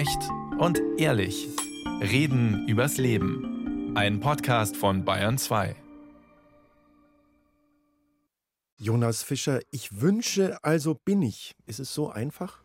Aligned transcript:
Echt 0.00 0.30
und 0.58 0.80
ehrlich. 0.96 1.46
Reden 2.00 2.66
übers 2.66 2.96
Leben. 2.96 3.94
Ein 3.94 4.20
Podcast 4.20 4.74
von 4.74 5.04
Bayern 5.04 5.36
2. 5.36 5.76
Jonas 8.78 9.22
Fischer, 9.22 9.60
ich 9.70 10.00
wünsche, 10.00 10.58
also 10.64 10.94
bin 10.94 11.20
ich. 11.20 11.54
Ist 11.66 11.80
es 11.80 11.92
so 11.92 12.08
einfach? 12.08 12.62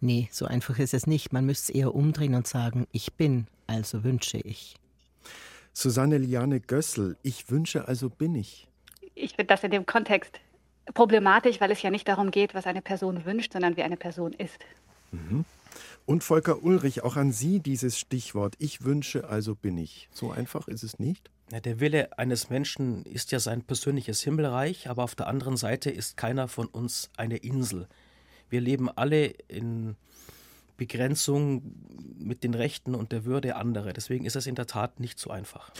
Nee, 0.00 0.28
so 0.32 0.46
einfach 0.46 0.80
ist 0.80 0.94
es 0.94 1.06
nicht. 1.06 1.32
Man 1.32 1.46
müsste 1.46 1.70
es 1.70 1.78
eher 1.78 1.94
umdrehen 1.94 2.34
und 2.34 2.48
sagen, 2.48 2.88
ich 2.90 3.12
bin, 3.12 3.46
also 3.68 4.02
wünsche 4.02 4.38
ich. 4.38 4.74
Susanne 5.72 6.18
Liane 6.18 6.58
Gössel, 6.58 7.16
ich 7.22 7.52
wünsche, 7.52 7.86
also 7.86 8.10
bin 8.10 8.34
ich. 8.34 8.66
Ich 9.14 9.36
finde 9.36 9.54
das 9.54 9.62
in 9.62 9.70
dem 9.70 9.86
Kontext 9.86 10.40
problematisch, 10.92 11.60
weil 11.60 11.70
es 11.70 11.82
ja 11.82 11.90
nicht 11.90 12.08
darum 12.08 12.32
geht, 12.32 12.52
was 12.52 12.66
eine 12.66 12.82
Person 12.82 13.24
wünscht, 13.24 13.52
sondern 13.52 13.76
wie 13.76 13.84
eine 13.84 13.96
Person 13.96 14.32
ist. 14.32 14.58
Mhm. 15.12 15.44
Und 16.06 16.22
Volker 16.22 16.62
Ulrich, 16.62 17.02
auch 17.02 17.16
an 17.16 17.32
Sie 17.32 17.60
dieses 17.60 17.98
Stichwort. 17.98 18.56
Ich 18.58 18.84
wünsche, 18.84 19.28
also 19.28 19.54
bin 19.54 19.78
ich. 19.78 20.08
So 20.12 20.30
einfach 20.30 20.68
ist 20.68 20.82
es 20.82 20.98
nicht? 20.98 21.30
Der 21.50 21.80
Wille 21.80 22.18
eines 22.18 22.50
Menschen 22.50 23.04
ist 23.04 23.32
ja 23.32 23.38
sein 23.38 23.62
persönliches 23.62 24.22
Himmelreich, 24.22 24.88
aber 24.88 25.04
auf 25.04 25.14
der 25.14 25.28
anderen 25.28 25.56
Seite 25.56 25.90
ist 25.90 26.16
keiner 26.16 26.48
von 26.48 26.66
uns 26.66 27.10
eine 27.16 27.36
Insel. 27.36 27.88
Wir 28.50 28.60
leben 28.60 28.90
alle 28.90 29.26
in 29.26 29.96
Begrenzung 30.76 31.62
mit 32.18 32.42
den 32.42 32.54
Rechten 32.54 32.94
und 32.94 33.12
der 33.12 33.24
Würde 33.24 33.56
anderer. 33.56 33.92
Deswegen 33.92 34.24
ist 34.24 34.36
es 34.36 34.46
in 34.46 34.54
der 34.54 34.66
Tat 34.66 35.00
nicht 35.00 35.18
so 35.18 35.30
einfach. 35.30 35.70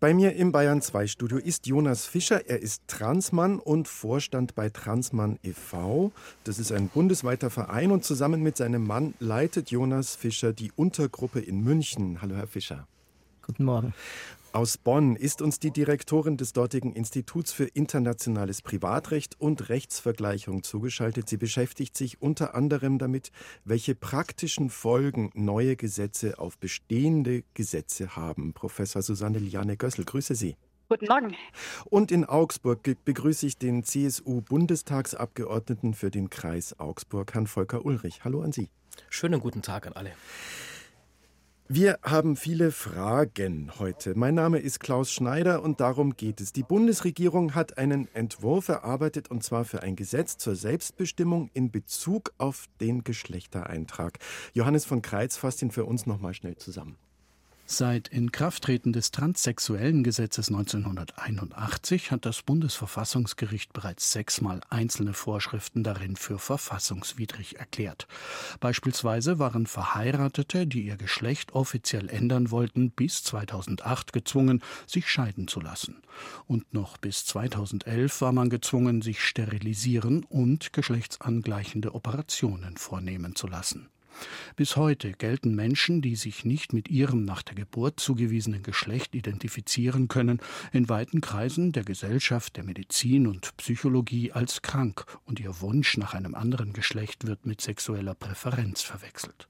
Bei 0.00 0.14
mir 0.14 0.34
im 0.34 0.50
Bayern 0.50 0.82
2 0.82 1.06
Studio 1.06 1.38
ist 1.38 1.66
Jonas 1.66 2.06
Fischer. 2.06 2.48
Er 2.48 2.60
ist 2.60 2.82
Transmann 2.88 3.60
und 3.60 3.86
Vorstand 3.86 4.56
bei 4.56 4.68
Transmann 4.68 5.38
e.V. 5.44 6.10
Das 6.42 6.58
ist 6.58 6.72
ein 6.72 6.88
bundesweiter 6.88 7.50
Verein 7.50 7.92
und 7.92 8.04
zusammen 8.04 8.42
mit 8.42 8.56
seinem 8.56 8.84
Mann 8.84 9.14
leitet 9.20 9.70
Jonas 9.70 10.16
Fischer 10.16 10.52
die 10.52 10.72
Untergruppe 10.74 11.38
in 11.38 11.60
München. 11.60 12.20
Hallo, 12.20 12.34
Herr 12.34 12.48
Fischer. 12.48 12.88
Guten 13.42 13.64
Morgen. 13.64 13.94
Aus 14.54 14.76
Bonn 14.76 15.16
ist 15.16 15.40
uns 15.40 15.60
die 15.60 15.70
Direktorin 15.70 16.36
des 16.36 16.52
dortigen 16.52 16.92
Instituts 16.92 17.52
für 17.52 17.64
internationales 17.64 18.60
Privatrecht 18.60 19.40
und 19.40 19.70
Rechtsvergleichung 19.70 20.62
zugeschaltet. 20.62 21.26
Sie 21.26 21.38
beschäftigt 21.38 21.96
sich 21.96 22.20
unter 22.20 22.54
anderem 22.54 22.98
damit, 22.98 23.30
welche 23.64 23.94
praktischen 23.94 24.68
Folgen 24.68 25.30
neue 25.32 25.74
Gesetze 25.76 26.38
auf 26.38 26.58
bestehende 26.58 27.44
Gesetze 27.54 28.14
haben. 28.14 28.52
Professor 28.52 29.00
Susanne 29.00 29.38
Liane 29.38 29.78
Gössel, 29.78 30.04
grüße 30.04 30.34
Sie. 30.34 30.58
Guten 30.90 31.06
Morgen. 31.06 31.34
Und 31.86 32.12
in 32.12 32.26
Augsburg 32.26 32.82
begrüße 33.06 33.46
ich 33.46 33.56
den 33.56 33.84
CSU-Bundestagsabgeordneten 33.84 35.94
für 35.94 36.10
den 36.10 36.28
Kreis 36.28 36.78
Augsburg, 36.78 37.32
Herrn 37.32 37.46
Volker 37.46 37.86
Ulrich. 37.86 38.22
Hallo 38.22 38.42
an 38.42 38.52
Sie. 38.52 38.68
Schönen 39.08 39.40
guten 39.40 39.62
Tag 39.62 39.86
an 39.86 39.94
alle. 39.94 40.12
Wir 41.74 41.98
haben 42.02 42.36
viele 42.36 42.70
Fragen 42.70 43.70
heute. 43.78 44.12
Mein 44.14 44.34
Name 44.34 44.58
ist 44.58 44.78
Klaus 44.78 45.10
Schneider 45.10 45.62
und 45.62 45.80
darum 45.80 46.16
geht 46.16 46.42
es. 46.42 46.52
Die 46.52 46.62
Bundesregierung 46.62 47.54
hat 47.54 47.78
einen 47.78 48.14
Entwurf 48.14 48.68
erarbeitet 48.68 49.30
und 49.30 49.42
zwar 49.42 49.64
für 49.64 49.82
ein 49.82 49.96
Gesetz 49.96 50.36
zur 50.36 50.54
Selbstbestimmung 50.54 51.48
in 51.54 51.70
Bezug 51.70 52.34
auf 52.36 52.66
den 52.82 53.04
Geschlechtereintrag. 53.04 54.18
Johannes 54.52 54.84
von 54.84 55.00
Kreitz 55.00 55.38
fasst 55.38 55.62
ihn 55.62 55.70
für 55.70 55.86
uns 55.86 56.04
nochmal 56.04 56.34
schnell 56.34 56.56
zusammen. 56.56 56.98
Seit 57.74 58.08
Inkrafttreten 58.08 58.92
des 58.92 59.12
transsexuellen 59.12 60.04
Gesetzes 60.04 60.48
1981 60.48 62.10
hat 62.10 62.26
das 62.26 62.42
Bundesverfassungsgericht 62.42 63.72
bereits 63.72 64.12
sechsmal 64.12 64.60
einzelne 64.68 65.14
Vorschriften 65.14 65.82
darin 65.82 66.16
für 66.16 66.38
verfassungswidrig 66.38 67.58
erklärt. 67.58 68.08
Beispielsweise 68.60 69.38
waren 69.38 69.66
Verheiratete, 69.66 70.66
die 70.66 70.82
ihr 70.82 70.98
Geschlecht 70.98 71.52
offiziell 71.52 72.10
ändern 72.10 72.50
wollten, 72.50 72.90
bis 72.90 73.24
2008 73.24 74.12
gezwungen, 74.12 74.62
sich 74.86 75.08
scheiden 75.08 75.48
zu 75.48 75.62
lassen. 75.62 76.02
Und 76.46 76.74
noch 76.74 76.98
bis 76.98 77.24
2011 77.24 78.20
war 78.20 78.32
man 78.32 78.50
gezwungen, 78.50 79.00
sich 79.00 79.24
sterilisieren 79.24 80.24
und 80.24 80.74
geschlechtsangleichende 80.74 81.94
Operationen 81.94 82.76
vornehmen 82.76 83.34
zu 83.34 83.46
lassen. 83.46 83.88
Bis 84.56 84.76
heute 84.76 85.12
gelten 85.12 85.54
Menschen, 85.54 86.02
die 86.02 86.16
sich 86.16 86.44
nicht 86.44 86.72
mit 86.72 86.88
ihrem 86.88 87.24
nach 87.24 87.42
der 87.42 87.54
Geburt 87.54 88.00
zugewiesenen 88.00 88.62
Geschlecht 88.62 89.14
identifizieren 89.14 90.08
können, 90.08 90.40
in 90.72 90.88
weiten 90.88 91.20
Kreisen 91.20 91.72
der 91.72 91.84
Gesellschaft, 91.84 92.56
der 92.56 92.64
Medizin 92.64 93.26
und 93.26 93.56
Psychologie 93.56 94.32
als 94.32 94.62
krank 94.62 95.04
und 95.24 95.40
ihr 95.40 95.60
Wunsch 95.60 95.96
nach 95.96 96.14
einem 96.14 96.34
anderen 96.34 96.72
Geschlecht 96.72 97.26
wird 97.26 97.46
mit 97.46 97.60
sexueller 97.60 98.14
Präferenz 98.14 98.82
verwechselt. 98.82 99.48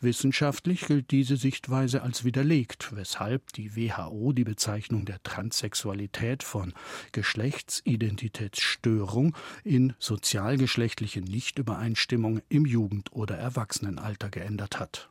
Wissenschaftlich 0.00 0.86
gilt 0.86 1.10
diese 1.10 1.36
Sichtweise 1.36 2.02
als 2.02 2.22
widerlegt, 2.22 2.94
weshalb 2.94 3.52
die 3.54 3.74
WHO 3.74 4.32
die 4.32 4.44
Bezeichnung 4.44 5.04
der 5.04 5.20
Transsexualität 5.24 6.44
von 6.44 6.72
Geschlechtsidentitätsstörung 7.10 9.34
in 9.64 9.94
sozialgeschlechtliche 9.98 11.20
Nichtübereinstimmung 11.20 12.42
im 12.48 12.64
Jugend- 12.64 13.10
oder 13.12 13.36
Erwachsenenalter 13.98 14.30
geändert 14.30 14.78
hat. 14.80 15.10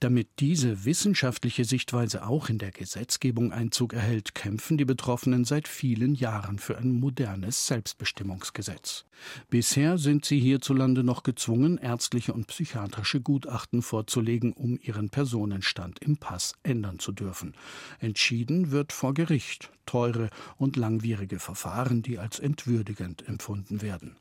Damit 0.00 0.28
diese 0.40 0.84
wissenschaftliche 0.84 1.64
Sichtweise 1.64 2.26
auch 2.26 2.48
in 2.48 2.58
der 2.58 2.70
Gesetzgebung 2.70 3.52
Einzug 3.52 3.92
erhält, 3.92 4.34
kämpfen 4.34 4.78
die 4.78 4.84
Betroffenen 4.84 5.44
seit 5.44 5.68
vielen 5.68 6.14
Jahren 6.14 6.58
für 6.58 6.78
ein 6.78 6.92
modernes 6.92 7.66
Selbstbestimmungsgesetz. 7.66 9.04
Bisher 9.48 9.96
sind 9.98 10.24
sie 10.24 10.40
hierzulande 10.40 11.02
noch 11.02 11.22
gezwungen, 11.22 11.78
ärztliche 11.78 12.32
und 12.32 12.46
psychiatrische 12.46 13.20
Gutachten 13.20 13.82
vorzulegen, 13.82 14.52
um 14.52 14.78
ihren 14.80 15.10
Personenstand 15.10 15.98
im 16.00 16.16
Pass 16.16 16.54
ändern 16.62 16.98
zu 16.98 17.12
dürfen. 17.12 17.54
Entschieden 18.00 18.70
wird 18.70 18.92
vor 18.92 19.14
Gericht 19.14 19.70
teure 19.84 20.30
und 20.56 20.76
langwierige 20.76 21.38
Verfahren, 21.38 22.02
die 22.02 22.18
als 22.18 22.38
entwürdigend 22.38 23.26
empfunden 23.28 23.82
werden. 23.82 24.16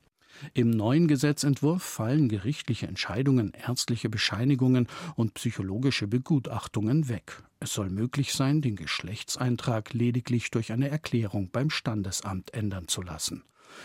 Im 0.53 0.69
neuen 0.69 1.07
Gesetzentwurf 1.07 1.83
fallen 1.83 2.29
gerichtliche 2.29 2.87
Entscheidungen, 2.87 3.53
ärztliche 3.53 4.09
Bescheinigungen 4.09 4.87
und 5.15 5.33
psychologische 5.33 6.07
Begutachtungen 6.07 7.09
weg. 7.09 7.43
Es 7.59 7.73
soll 7.73 7.89
möglich 7.89 8.33
sein, 8.33 8.61
den 8.61 8.75
Geschlechtseintrag 8.75 9.93
lediglich 9.93 10.51
durch 10.51 10.71
eine 10.71 10.89
Erklärung 10.89 11.49
beim 11.51 11.69
Standesamt 11.69 12.53
ändern 12.53 12.87
zu 12.87 13.01
lassen. 13.01 13.43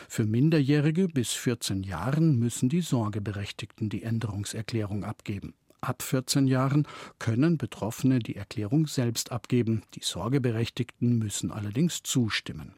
Für 0.08 0.24
Minderjährige 0.24 1.08
bis 1.08 1.32
14 1.32 1.82
Jahren 1.82 2.38
müssen 2.38 2.68
die 2.68 2.80
Sorgeberechtigten 2.80 3.88
die 3.88 4.02
Änderungserklärung 4.02 5.04
abgeben. 5.04 5.54
Ab 5.80 6.02
14 6.02 6.46
Jahren 6.46 6.86
können 7.18 7.56
Betroffene 7.56 8.18
die 8.18 8.36
Erklärung 8.36 8.86
selbst 8.86 9.32
abgeben, 9.32 9.82
die 9.94 10.02
Sorgeberechtigten 10.02 11.18
müssen 11.18 11.50
allerdings 11.50 12.02
zustimmen. 12.02 12.74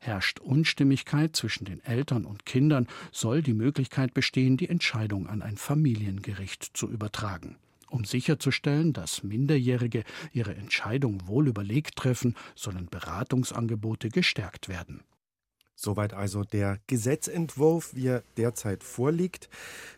Herrscht 0.00 0.40
Unstimmigkeit 0.40 1.36
zwischen 1.36 1.64
den 1.64 1.82
Eltern 1.84 2.24
und 2.24 2.46
Kindern, 2.46 2.86
soll 3.12 3.42
die 3.42 3.54
Möglichkeit 3.54 4.14
bestehen, 4.14 4.56
die 4.56 4.68
Entscheidung 4.68 5.26
an 5.26 5.42
ein 5.42 5.56
Familiengericht 5.56 6.70
zu 6.74 6.88
übertragen. 6.88 7.56
Um 7.90 8.04
sicherzustellen, 8.04 8.92
dass 8.92 9.24
Minderjährige 9.24 10.04
ihre 10.32 10.54
Entscheidung 10.54 11.26
wohl 11.26 11.48
überlegt 11.48 11.96
treffen, 11.96 12.36
sollen 12.54 12.86
Beratungsangebote 12.88 14.10
gestärkt 14.10 14.68
werden. 14.68 15.02
Soweit 15.82 16.12
also 16.12 16.44
der 16.44 16.78
Gesetzentwurf, 16.88 17.94
wie 17.94 18.08
er 18.08 18.22
derzeit 18.36 18.84
vorliegt. 18.84 19.48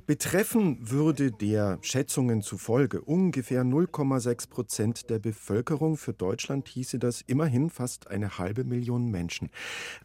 Betreffen 0.06 0.78
würde 0.88 1.32
der 1.32 1.80
Schätzungen 1.82 2.40
zufolge 2.40 3.00
ungefähr 3.00 3.64
0,6 3.64 4.48
Prozent 4.48 5.10
der 5.10 5.18
Bevölkerung. 5.18 5.96
Für 5.96 6.12
Deutschland 6.12 6.68
hieße 6.68 7.00
das 7.00 7.22
immerhin 7.22 7.68
fast 7.68 8.06
eine 8.06 8.38
halbe 8.38 8.62
Million 8.62 9.10
Menschen. 9.10 9.50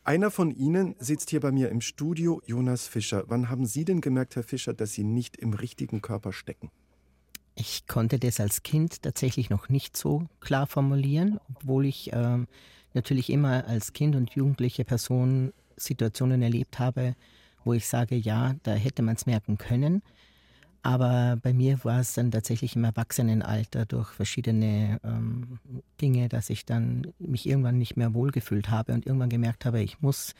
Einer 0.03 0.31
von 0.31 0.49
Ihnen 0.49 0.95
sitzt 0.97 1.29
hier 1.29 1.41
bei 1.41 1.51
mir 1.51 1.69
im 1.69 1.81
Studio, 1.81 2.41
Jonas 2.47 2.87
Fischer. 2.87 3.25
Wann 3.27 3.51
haben 3.51 3.67
Sie 3.67 3.85
denn 3.85 4.01
gemerkt, 4.01 4.35
Herr 4.35 4.41
Fischer, 4.41 4.73
dass 4.73 4.93
Sie 4.93 5.03
nicht 5.03 5.37
im 5.37 5.53
richtigen 5.53 6.01
Körper 6.01 6.33
stecken? 6.33 6.71
Ich 7.53 7.85
konnte 7.85 8.17
das 8.17 8.39
als 8.39 8.63
Kind 8.63 9.03
tatsächlich 9.03 9.51
noch 9.51 9.69
nicht 9.69 9.95
so 9.95 10.27
klar 10.39 10.65
formulieren, 10.65 11.39
obwohl 11.53 11.85
ich 11.85 12.11
äh, 12.13 12.39
natürlich 12.95 13.29
immer 13.29 13.67
als 13.67 13.93
Kind 13.93 14.15
und 14.15 14.31
jugendliche 14.31 14.83
Person 14.83 15.53
Situationen 15.77 16.41
erlebt 16.41 16.79
habe, 16.79 17.15
wo 17.63 17.73
ich 17.73 17.87
sage, 17.87 18.15
ja, 18.15 18.55
da 18.63 18.73
hätte 18.73 19.01
man 19.01 19.15
es 19.15 19.25
merken 19.25 19.57
können. 19.57 20.01
Aber 20.83 21.37
bei 21.41 21.53
mir 21.53 21.83
war 21.83 21.99
es 21.99 22.13
dann 22.13 22.31
tatsächlich 22.31 22.75
im 22.75 22.83
Erwachsenenalter 22.83 23.85
durch 23.85 24.09
verschiedene 24.09 24.99
ähm, 25.03 25.59
Dinge, 25.99 26.29
dass 26.29 26.49
ich 26.49 26.65
dann 26.65 27.13
mich 27.19 27.47
irgendwann 27.47 27.77
nicht 27.77 27.97
mehr 27.97 28.13
wohlgefühlt 28.13 28.69
habe 28.69 28.93
und 28.93 29.05
irgendwann 29.05 29.29
gemerkt 29.29 29.65
habe, 29.65 29.81
ich 29.81 30.01
muss 30.01 30.33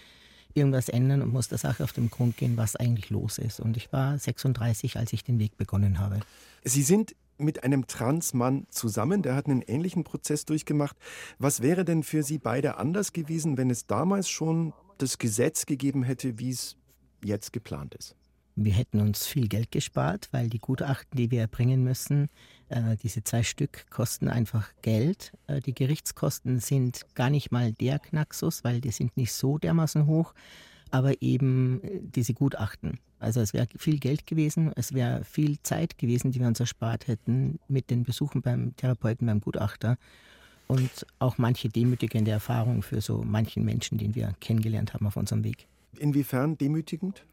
irgendwas 0.53 0.89
ändern 0.89 1.21
und 1.21 1.33
muss 1.33 1.49
der 1.49 1.57
Sache 1.57 1.83
auf 1.83 1.93
den 1.93 2.09
Grund 2.09 2.37
gehen, 2.37 2.57
was 2.57 2.75
eigentlich 2.75 3.09
los 3.09 3.37
ist. 3.37 3.59
Und 3.59 3.77
ich 3.77 3.91
war 3.91 4.17
36, 4.17 4.97
als 4.97 5.13
ich 5.13 5.23
den 5.23 5.39
Weg 5.39 5.57
begonnen 5.57 5.99
habe. 5.99 6.19
Sie 6.63 6.83
sind 6.83 7.15
mit 7.37 7.63
einem 7.63 7.85
Transmann 7.87 8.65
zusammen, 8.69 9.21
der 9.21 9.35
hat 9.35 9.45
einen 9.45 9.61
ähnlichen 9.61 10.03
Prozess 10.03 10.45
durchgemacht. 10.45 10.95
Was 11.37 11.61
wäre 11.61 11.85
denn 11.85 12.03
für 12.03 12.23
Sie 12.23 12.39
beide 12.39 12.77
anders 12.77 13.13
gewesen, 13.13 13.57
wenn 13.57 13.69
es 13.69 13.85
damals 13.85 14.29
schon 14.29 14.73
das 14.97 15.17
Gesetz 15.17 15.65
gegeben 15.65 16.03
hätte, 16.03 16.39
wie 16.39 16.49
es 16.49 16.75
jetzt 17.23 17.53
geplant 17.53 17.95
ist? 17.95 18.15
Wir 18.59 18.73
hätten 18.73 19.01
uns 19.01 19.27
viel 19.27 19.47
Geld 19.47 19.69
gespart, 19.69 20.29
weil 20.31 20.49
die 20.49 20.57
Gutachten, 20.57 21.15
die 21.15 21.29
wir 21.29 21.41
erbringen 21.41 21.83
müssen, 21.83 22.27
äh, 22.69 22.95
diese 23.03 23.23
zwei 23.23 23.43
Stück 23.43 23.85
kosten 23.91 24.29
einfach 24.29 24.71
Geld. 24.81 25.31
Äh, 25.45 25.59
die 25.59 25.75
Gerichtskosten 25.75 26.59
sind 26.59 27.01
gar 27.13 27.29
nicht 27.29 27.51
mal 27.51 27.71
der 27.73 27.99
Knaxus, 27.99 28.63
weil 28.63 28.81
die 28.81 28.89
sind 28.89 29.15
nicht 29.15 29.31
so 29.31 29.59
dermaßen 29.59 30.07
hoch, 30.07 30.33
aber 30.89 31.21
eben 31.21 31.83
äh, 31.83 31.99
diese 32.01 32.33
Gutachten. 32.33 32.99
Also 33.19 33.41
es 33.41 33.53
wäre 33.53 33.67
viel 33.77 33.99
Geld 33.99 34.25
gewesen, 34.25 34.71
es 34.75 34.91
wäre 34.91 35.23
viel 35.23 35.61
Zeit 35.61 35.99
gewesen, 35.99 36.31
die 36.31 36.39
wir 36.39 36.47
uns 36.47 36.59
erspart 36.59 37.07
hätten 37.07 37.59
mit 37.67 37.91
den 37.91 38.03
Besuchen 38.03 38.41
beim 38.41 38.75
Therapeuten, 38.75 39.27
beim 39.27 39.39
Gutachter 39.39 39.97
und 40.67 41.05
auch 41.19 41.37
manche 41.37 41.69
demütigende 41.69 42.31
Erfahrungen 42.31 42.81
für 42.81 43.01
so 43.01 43.23
manchen 43.25 43.63
Menschen, 43.63 43.97
den 43.97 44.15
wir 44.15 44.35
kennengelernt 44.39 44.93
haben 44.93 45.07
auf 45.07 45.17
unserem 45.17 45.43
Weg. 45.43 45.67
Inwiefern 45.97 46.57
demütigend? 46.57 47.23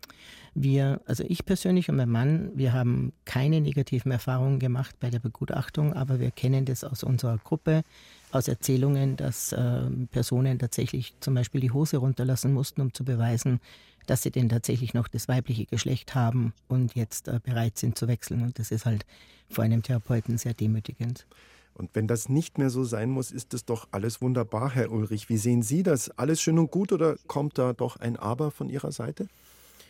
Wir, 0.54 1.00
also 1.06 1.24
ich 1.26 1.44
persönlich 1.44 1.88
und 1.88 1.96
mein 1.96 2.08
Mann, 2.08 2.50
wir 2.54 2.72
haben 2.72 3.12
keine 3.24 3.60
negativen 3.60 4.12
Erfahrungen 4.12 4.60
gemacht 4.60 4.94
bei 5.00 5.10
der 5.10 5.18
Begutachtung, 5.18 5.92
aber 5.92 6.20
wir 6.20 6.30
kennen 6.30 6.64
das 6.64 6.84
aus 6.84 7.02
unserer 7.02 7.38
Gruppe, 7.38 7.82
aus 8.30 8.46
Erzählungen, 8.46 9.16
dass 9.16 9.52
äh, 9.52 9.82
Personen 10.12 10.58
tatsächlich 10.58 11.14
zum 11.20 11.34
Beispiel 11.34 11.60
die 11.60 11.72
Hose 11.72 11.96
runterlassen 11.96 12.52
mussten, 12.52 12.80
um 12.80 12.94
zu 12.94 13.04
beweisen, 13.04 13.60
dass 14.06 14.22
sie 14.22 14.30
denn 14.30 14.48
tatsächlich 14.48 14.94
noch 14.94 15.08
das 15.08 15.28
weibliche 15.28 15.66
Geschlecht 15.66 16.14
haben 16.14 16.52
und 16.68 16.94
jetzt 16.94 17.28
äh, 17.28 17.40
bereit 17.42 17.76
sind 17.76 17.98
zu 17.98 18.06
wechseln. 18.06 18.42
Und 18.42 18.58
das 18.58 18.70
ist 18.70 18.86
halt 18.86 19.04
vor 19.48 19.64
einem 19.64 19.82
Therapeuten 19.82 20.38
sehr 20.38 20.54
demütigend. 20.54 21.26
Und 21.74 21.90
wenn 21.94 22.06
das 22.06 22.28
nicht 22.28 22.56
mehr 22.56 22.70
so 22.70 22.84
sein 22.84 23.10
muss, 23.10 23.32
ist 23.32 23.52
es 23.52 23.64
doch 23.64 23.88
alles 23.90 24.22
wunderbar, 24.22 24.70
Herr 24.70 24.92
Ulrich. 24.92 25.28
Wie 25.28 25.36
sehen 25.36 25.62
Sie 25.62 25.82
das? 25.82 26.08
Alles 26.10 26.40
schön 26.40 26.58
und 26.58 26.70
gut 26.70 26.92
oder 26.92 27.16
kommt 27.26 27.58
da 27.58 27.72
doch 27.72 27.96
ein 27.96 28.16
Aber 28.16 28.52
von 28.52 28.68
Ihrer 28.68 28.92
Seite? 28.92 29.28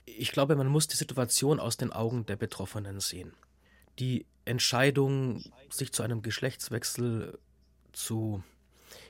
Ich 0.07 0.33
glaube, 0.33 0.57
man 0.57 0.69
muss 0.69 0.89
die 0.89 0.97
Situation 0.97 1.61
aus 1.61 1.77
den 1.77 1.93
Augen 1.93 2.25
der 2.27 2.37
Betroffenen 2.37 3.01
sehen. 3.01 3.33
Die 3.99 4.25
Entscheidung, 4.47 5.45
sich 5.71 5.93
zu 5.93 6.03
einem 6.03 6.23
Geschlechtswechsel 6.23 7.39
zu 7.93 8.43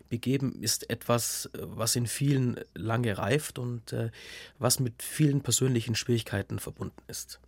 begeben, 0.08 0.60
ist 0.60 0.90
etwas, 0.90 1.50
was 1.54 1.96
in 1.96 2.06
vielen 2.06 2.60
lange 2.74 3.18
reift 3.18 3.58
und 3.58 3.92
äh, 3.92 4.10
was 4.58 4.80
mit 4.80 5.02
vielen 5.02 5.42
persönlichen 5.42 5.94
Schwierigkeiten 5.94 6.58
verbunden 6.58 7.02
ist. 7.06 7.40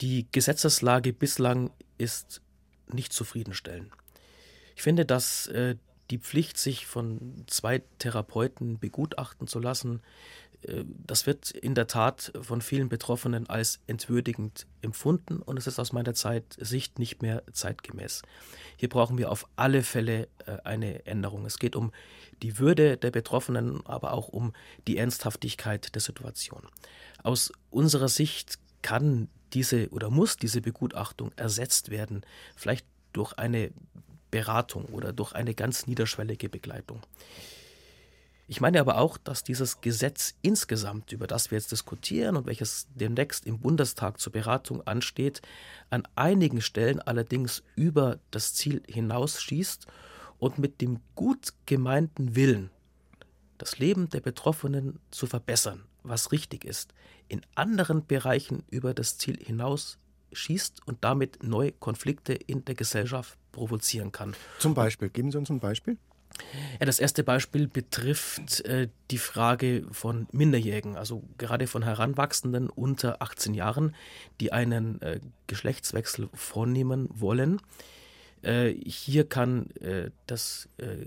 Die 0.00 0.26
Gesetzeslage 0.30 1.12
bislang 1.12 1.70
ist 1.96 2.42
nicht 2.92 3.12
zufriedenstellend. 3.12 3.92
Ich 4.76 4.82
finde, 4.82 5.04
dass 5.04 5.46
äh, 5.48 5.76
die 6.10 6.18
Pflicht, 6.18 6.58
sich 6.58 6.86
von 6.86 7.44
zwei 7.46 7.82
Therapeuten 7.98 8.78
begutachten 8.78 9.46
zu 9.46 9.58
lassen, 9.58 10.02
äh, 10.62 10.84
das 11.06 11.26
wird 11.26 11.50
in 11.50 11.74
der 11.74 11.86
Tat 11.86 12.32
von 12.40 12.60
vielen 12.60 12.88
Betroffenen 12.88 13.48
als 13.48 13.80
entwürdigend 13.86 14.66
empfunden 14.80 15.38
und 15.38 15.56
es 15.58 15.66
ist 15.66 15.78
aus 15.78 15.92
meiner 15.92 16.14
Zeit, 16.14 16.44
Sicht 16.58 16.98
nicht 16.98 17.22
mehr 17.22 17.42
zeitgemäß. 17.52 18.22
Hier 18.76 18.88
brauchen 18.88 19.18
wir 19.18 19.30
auf 19.30 19.46
alle 19.56 19.82
Fälle 19.82 20.28
äh, 20.46 20.58
eine 20.64 21.06
Änderung. 21.06 21.44
Es 21.46 21.58
geht 21.58 21.76
um 21.76 21.92
die 22.42 22.58
Würde 22.58 22.96
der 22.96 23.10
Betroffenen, 23.10 23.86
aber 23.86 24.12
auch 24.12 24.28
um 24.28 24.52
die 24.86 24.96
Ernsthaftigkeit 24.96 25.94
der 25.94 26.02
Situation. 26.02 26.66
Aus 27.22 27.52
unserer 27.70 28.08
Sicht 28.08 28.58
kann 28.82 29.28
diese 29.52 29.88
oder 29.90 30.10
muss 30.10 30.36
diese 30.36 30.60
Begutachtung 30.60 31.30
ersetzt 31.36 31.90
werden, 31.90 32.22
vielleicht 32.56 32.86
durch 33.12 33.34
eine 33.34 33.70
Beratung 34.32 34.86
oder 34.86 35.12
durch 35.12 35.32
eine 35.34 35.54
ganz 35.54 35.86
niederschwellige 35.86 36.48
Begleitung. 36.48 37.00
Ich 38.48 38.60
meine 38.60 38.80
aber 38.80 38.98
auch, 38.98 39.16
dass 39.18 39.44
dieses 39.44 39.80
Gesetz 39.80 40.34
insgesamt, 40.42 41.12
über 41.12 41.28
das 41.28 41.50
wir 41.50 41.58
jetzt 41.58 41.70
diskutieren 41.70 42.36
und 42.36 42.46
welches 42.46 42.88
demnächst 42.94 43.46
im 43.46 43.60
Bundestag 43.60 44.18
zur 44.18 44.32
Beratung 44.32 44.84
ansteht, 44.86 45.40
an 45.90 46.02
einigen 46.16 46.60
Stellen 46.60 47.00
allerdings 47.00 47.62
über 47.76 48.18
das 48.32 48.52
Ziel 48.54 48.82
hinausschießt 48.88 49.86
und 50.38 50.58
mit 50.58 50.80
dem 50.80 50.98
gut 51.14 51.54
gemeinten 51.66 52.34
Willen, 52.34 52.70
das 53.58 53.78
Leben 53.78 54.08
der 54.08 54.20
Betroffenen 54.20 54.98
zu 55.12 55.26
verbessern, 55.26 55.84
was 56.02 56.32
richtig 56.32 56.64
ist, 56.64 56.94
in 57.28 57.42
anderen 57.54 58.06
Bereichen 58.06 58.64
über 58.70 58.92
das 58.92 59.18
Ziel 59.18 59.38
hinaus 59.42 59.98
schießt 60.32 60.86
und 60.86 61.04
damit 61.04 61.42
neue 61.42 61.72
Konflikte 61.72 62.32
in 62.32 62.64
der 62.64 62.74
Gesellschaft 62.74 63.38
provozieren 63.52 64.12
kann. 64.12 64.34
Zum 64.58 64.74
Beispiel, 64.74 65.08
geben 65.08 65.30
Sie 65.30 65.38
uns 65.38 65.50
ein 65.50 65.60
Beispiel. 65.60 65.96
Ja, 66.80 66.86
das 66.86 66.98
erste 66.98 67.24
Beispiel 67.24 67.68
betrifft 67.68 68.64
äh, 68.64 68.88
die 69.10 69.18
Frage 69.18 69.84
von 69.90 70.26
Minderjährigen, 70.32 70.96
also 70.96 71.22
gerade 71.38 71.66
von 71.66 71.82
Heranwachsenden 71.84 72.70
unter 72.70 73.20
18 73.20 73.54
Jahren, 73.54 73.94
die 74.40 74.52
einen 74.52 75.00
äh, 75.02 75.20
Geschlechtswechsel 75.46 76.28
vornehmen 76.34 77.08
wollen. 77.12 77.60
Äh, 78.42 78.70
hier 78.70 79.28
kann 79.28 79.70
äh, 79.80 80.10
das 80.26 80.68
äh, 80.78 81.06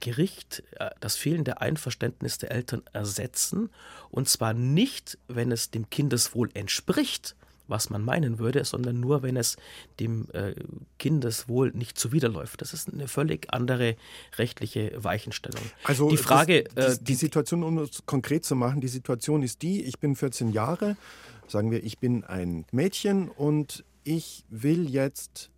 Gericht 0.00 0.62
äh, 0.72 0.90
das 1.00 1.16
fehlende 1.16 1.60
Einverständnis 1.60 2.38
der 2.38 2.50
Eltern 2.50 2.82
ersetzen, 2.92 3.70
und 4.10 4.28
zwar 4.28 4.52
nicht, 4.52 5.18
wenn 5.28 5.52
es 5.52 5.70
dem 5.70 5.90
Kindeswohl 5.90 6.50
entspricht, 6.54 7.36
was 7.68 7.90
man 7.90 8.02
meinen 8.02 8.38
würde, 8.38 8.64
sondern 8.64 9.00
nur, 9.00 9.22
wenn 9.22 9.36
es 9.36 9.56
dem 10.00 10.28
äh, 10.32 10.54
Kindeswohl 10.98 11.72
nicht 11.72 11.98
zuwiderläuft. 11.98 12.60
Das 12.60 12.72
ist 12.72 12.92
eine 12.92 13.08
völlig 13.08 13.52
andere 13.52 13.96
rechtliche 14.36 14.92
Weichenstellung. 15.02 15.62
Also 15.84 16.08
die 16.08 16.16
Frage, 16.16 16.64
das, 16.74 16.98
die, 16.98 17.04
die, 17.04 17.12
die 17.12 17.14
Situation, 17.14 17.62
um 17.62 17.78
es 17.78 18.04
konkret 18.06 18.44
zu 18.44 18.56
machen, 18.56 18.80
die 18.80 18.88
Situation 18.88 19.42
ist 19.42 19.62
die: 19.62 19.82
Ich 19.82 19.98
bin 19.98 20.16
14 20.16 20.52
Jahre, 20.52 20.96
sagen 21.48 21.70
wir, 21.70 21.84
ich 21.84 21.98
bin 21.98 22.24
ein 22.24 22.64
Mädchen 22.72 23.28
und 23.28 23.84
ich 24.04 24.44
will 24.48 24.88
jetzt 24.88 25.50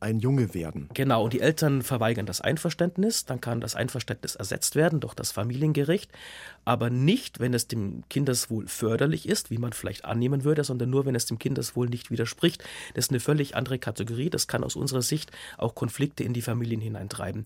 ein 0.00 0.20
Junge 0.20 0.54
werden. 0.54 0.88
Genau, 0.94 1.24
und 1.24 1.32
die 1.32 1.40
Eltern 1.40 1.82
verweigern 1.82 2.26
das 2.26 2.40
Einverständnis, 2.40 3.24
dann 3.24 3.40
kann 3.40 3.60
das 3.60 3.74
Einverständnis 3.74 4.36
ersetzt 4.36 4.76
werden 4.76 5.00
durch 5.00 5.14
das 5.14 5.32
Familiengericht, 5.32 6.10
aber 6.64 6.90
nicht, 6.90 7.40
wenn 7.40 7.54
es 7.54 7.66
dem 7.68 8.04
Kindeswohl 8.08 8.66
förderlich 8.66 9.28
ist, 9.28 9.50
wie 9.50 9.58
man 9.58 9.72
vielleicht 9.72 10.04
annehmen 10.04 10.44
würde, 10.44 10.64
sondern 10.64 10.90
nur, 10.90 11.06
wenn 11.06 11.14
es 11.14 11.26
dem 11.26 11.38
Kindeswohl 11.38 11.88
nicht 11.88 12.10
widerspricht. 12.10 12.62
Das 12.94 13.06
ist 13.06 13.10
eine 13.10 13.20
völlig 13.20 13.56
andere 13.56 13.78
Kategorie, 13.78 14.30
das 14.30 14.48
kann 14.48 14.64
aus 14.64 14.76
unserer 14.76 15.02
Sicht 15.02 15.32
auch 15.56 15.74
Konflikte 15.74 16.24
in 16.24 16.34
die 16.34 16.42
Familien 16.42 16.80
hineintreiben. 16.80 17.44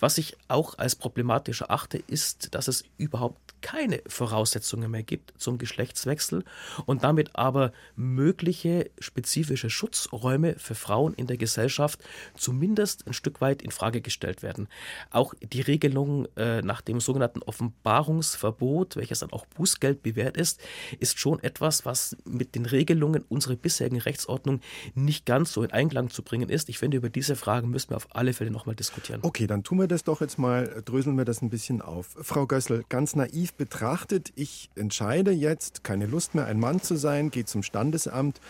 Was 0.00 0.18
ich 0.18 0.36
auch 0.48 0.78
als 0.78 0.96
problematisch 0.96 1.60
erachte, 1.60 1.98
ist, 1.98 2.54
dass 2.54 2.68
es 2.68 2.84
überhaupt 2.96 3.51
keine 3.62 4.02
Voraussetzungen 4.06 4.90
mehr 4.90 5.02
gibt 5.02 5.32
zum 5.38 5.58
Geschlechtswechsel 5.58 6.44
und 6.86 7.04
damit 7.04 7.30
aber 7.34 7.72
mögliche 7.96 8.90
spezifische 8.98 9.70
Schutzräume 9.70 10.56
für 10.58 10.74
Frauen 10.74 11.14
in 11.14 11.26
der 11.26 11.36
Gesellschaft 11.36 12.00
zumindest 12.36 13.06
ein 13.06 13.12
Stück 13.12 13.40
weit 13.40 13.62
in 13.62 13.70
Frage 13.70 14.00
gestellt 14.00 14.42
werden. 14.42 14.68
Auch 15.10 15.34
die 15.40 15.60
Regelung 15.60 16.26
äh, 16.36 16.62
nach 16.62 16.80
dem 16.80 17.00
sogenannten 17.00 17.42
Offenbarungsverbot, 17.42 18.96
welches 18.96 19.20
dann 19.20 19.32
auch 19.32 19.46
Bußgeld 19.46 20.02
bewährt 20.02 20.36
ist, 20.36 20.60
ist 20.98 21.18
schon 21.18 21.42
etwas, 21.42 21.86
was 21.86 22.16
mit 22.24 22.54
den 22.54 22.66
Regelungen 22.66 23.24
unserer 23.28 23.56
bisherigen 23.56 24.00
Rechtsordnung 24.00 24.60
nicht 24.94 25.26
ganz 25.26 25.52
so 25.52 25.62
in 25.62 25.70
Einklang 25.70 26.10
zu 26.10 26.22
bringen 26.22 26.48
ist. 26.48 26.68
Ich 26.68 26.78
finde, 26.78 26.96
über 26.96 27.10
diese 27.10 27.36
Fragen 27.36 27.70
müssen 27.70 27.90
wir 27.90 27.96
auf 27.96 28.08
alle 28.14 28.32
Fälle 28.32 28.50
nochmal 28.50 28.74
diskutieren. 28.74 29.20
Okay, 29.22 29.46
dann 29.46 29.62
tun 29.62 29.78
wir 29.78 29.88
das 29.88 30.04
doch 30.04 30.20
jetzt 30.20 30.38
mal, 30.38 30.82
dröseln 30.84 31.16
wir 31.16 31.24
das 31.24 31.42
ein 31.42 31.50
bisschen 31.50 31.80
auf. 31.80 32.16
Frau 32.20 32.46
Gössel, 32.46 32.84
ganz 32.88 33.14
naiv 33.14 33.51
betrachtet, 33.56 34.32
ich 34.34 34.70
entscheide 34.74 35.30
jetzt, 35.30 35.84
keine 35.84 36.06
Lust 36.06 36.34
mehr, 36.34 36.46
ein 36.46 36.60
Mann 36.60 36.80
zu 36.80 36.96
sein, 36.96 37.30
gehe 37.30 37.44
zum 37.44 37.62
Standesamt, 37.62 38.40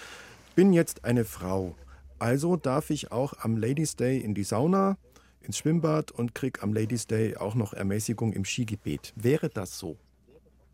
bin 0.55 0.73
jetzt 0.73 1.05
eine 1.05 1.25
Frau. 1.25 1.75
Also 2.19 2.57
darf 2.57 2.91
ich 2.91 3.11
auch 3.11 3.35
am 3.41 3.57
Ladies 3.57 3.97
Day 3.97 4.19
in 4.19 4.35
die 4.35 4.45
Sauna, 4.45 4.97
ins 5.43 5.59
Schwimmbad 5.59 6.13
und 6.13 6.35
kriege 6.35 6.63
am 6.63 6.73
Ladies 6.73 7.07
Day 7.07 7.37
auch 7.37 7.55
noch 7.55 7.73
Ermäßigung 7.73 8.33
im 8.33 8.45
Skigebiet. 8.45 9.13
Wäre 9.17 9.49
das 9.49 9.79
so? 9.79 9.97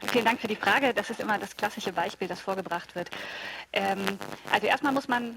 Vielen 0.01 0.25
Dank 0.25 0.41
für 0.41 0.49
die 0.49 0.57
Frage. 0.57 0.95
Das 0.95 1.11
ist 1.11 1.21
immer 1.21 1.39
das 1.39 1.57
klassische 1.57 1.93
Beispiel, 1.93 2.29
das 2.29 2.41
vorgebracht 2.41 2.95
wird. 2.95 3.11
Ähm, 3.73 3.99
also 4.53 4.67
erstmal 4.67 4.93
muss 4.93 5.09
man 5.09 5.37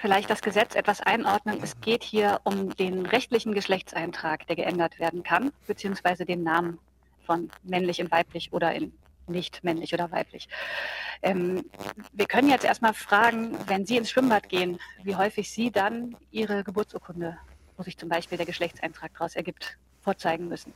vielleicht 0.00 0.28
das 0.28 0.42
Gesetz 0.42 0.74
etwas 0.74 1.00
einordnen. 1.00 1.60
Es 1.62 1.80
geht 1.80 2.02
hier 2.02 2.40
um 2.44 2.74
den 2.76 3.06
rechtlichen 3.06 3.54
Geschlechtseintrag, 3.54 4.46
der 4.46 4.56
geändert 4.56 4.98
werden 4.98 5.22
kann, 5.22 5.52
beziehungsweise 5.66 6.26
den 6.26 6.42
Namen 6.42 6.78
von 7.26 7.50
männlich 7.62 8.00
in 8.00 8.10
weiblich 8.10 8.52
oder 8.52 8.72
in 8.74 8.92
nicht 9.28 9.64
männlich 9.64 9.92
oder 9.92 10.10
weiblich. 10.12 10.48
Ähm, 11.22 11.64
wir 12.12 12.26
können 12.26 12.48
jetzt 12.48 12.64
erstmal 12.64 12.94
fragen, 12.94 13.56
wenn 13.66 13.84
Sie 13.84 13.96
ins 13.96 14.10
Schwimmbad 14.10 14.48
gehen, 14.48 14.78
wie 15.02 15.16
häufig 15.16 15.50
Sie 15.50 15.70
dann 15.70 16.16
Ihre 16.30 16.62
Geburtsurkunde, 16.64 17.36
wo 17.76 17.82
sich 17.82 17.98
zum 17.98 18.08
Beispiel 18.08 18.38
der 18.38 18.46
Geschlechtseintrag 18.46 19.12
daraus 19.14 19.34
ergibt, 19.34 19.78
vorzeigen 20.00 20.48
müssen. 20.48 20.72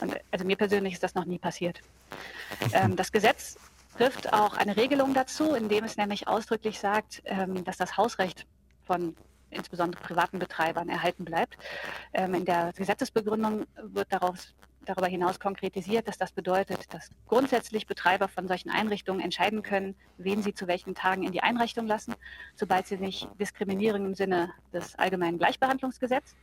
Und 0.00 0.16
also 0.30 0.44
mir 0.44 0.56
persönlich 0.56 0.94
ist 0.94 1.02
das 1.02 1.14
noch 1.14 1.26
nie 1.26 1.38
passiert. 1.38 1.80
Ähm, 2.72 2.96
das 2.96 3.12
Gesetz 3.12 3.58
trifft 3.96 4.32
auch 4.32 4.56
eine 4.56 4.76
Regelung 4.76 5.12
dazu, 5.12 5.54
indem 5.54 5.84
es 5.84 5.96
nämlich 5.96 6.26
ausdrücklich 6.26 6.80
sagt, 6.80 7.22
ähm, 7.26 7.64
dass 7.64 7.76
das 7.76 7.96
Hausrecht 7.96 8.46
von 8.86 9.14
insbesondere 9.50 10.02
privaten 10.02 10.38
Betreibern 10.38 10.88
erhalten 10.88 11.24
bleibt. 11.24 11.58
Ähm, 12.14 12.34
in 12.34 12.44
der 12.44 12.72
Gesetzesbegründung 12.74 13.66
wird 13.82 14.12
darauf 14.12 14.38
darüber 14.84 15.06
hinaus 15.06 15.38
konkretisiert, 15.38 16.08
dass 16.08 16.18
das 16.18 16.32
bedeutet, 16.32 16.92
dass 16.92 17.10
grundsätzlich 17.28 17.86
Betreiber 17.86 18.28
von 18.28 18.48
solchen 18.48 18.70
Einrichtungen 18.70 19.20
entscheiden 19.20 19.62
können, 19.62 19.94
wen 20.18 20.42
sie 20.42 20.54
zu 20.54 20.66
welchen 20.66 20.94
Tagen 20.94 21.22
in 21.22 21.32
die 21.32 21.42
Einrichtung 21.42 21.86
lassen, 21.86 22.14
sobald 22.54 22.86
sie 22.86 22.96
nicht 22.96 23.28
diskriminieren 23.38 24.04
im 24.04 24.14
Sinne 24.14 24.52
des 24.72 24.98
allgemeinen 24.98 25.38
Gleichbehandlungsgesetzes. 25.38 26.36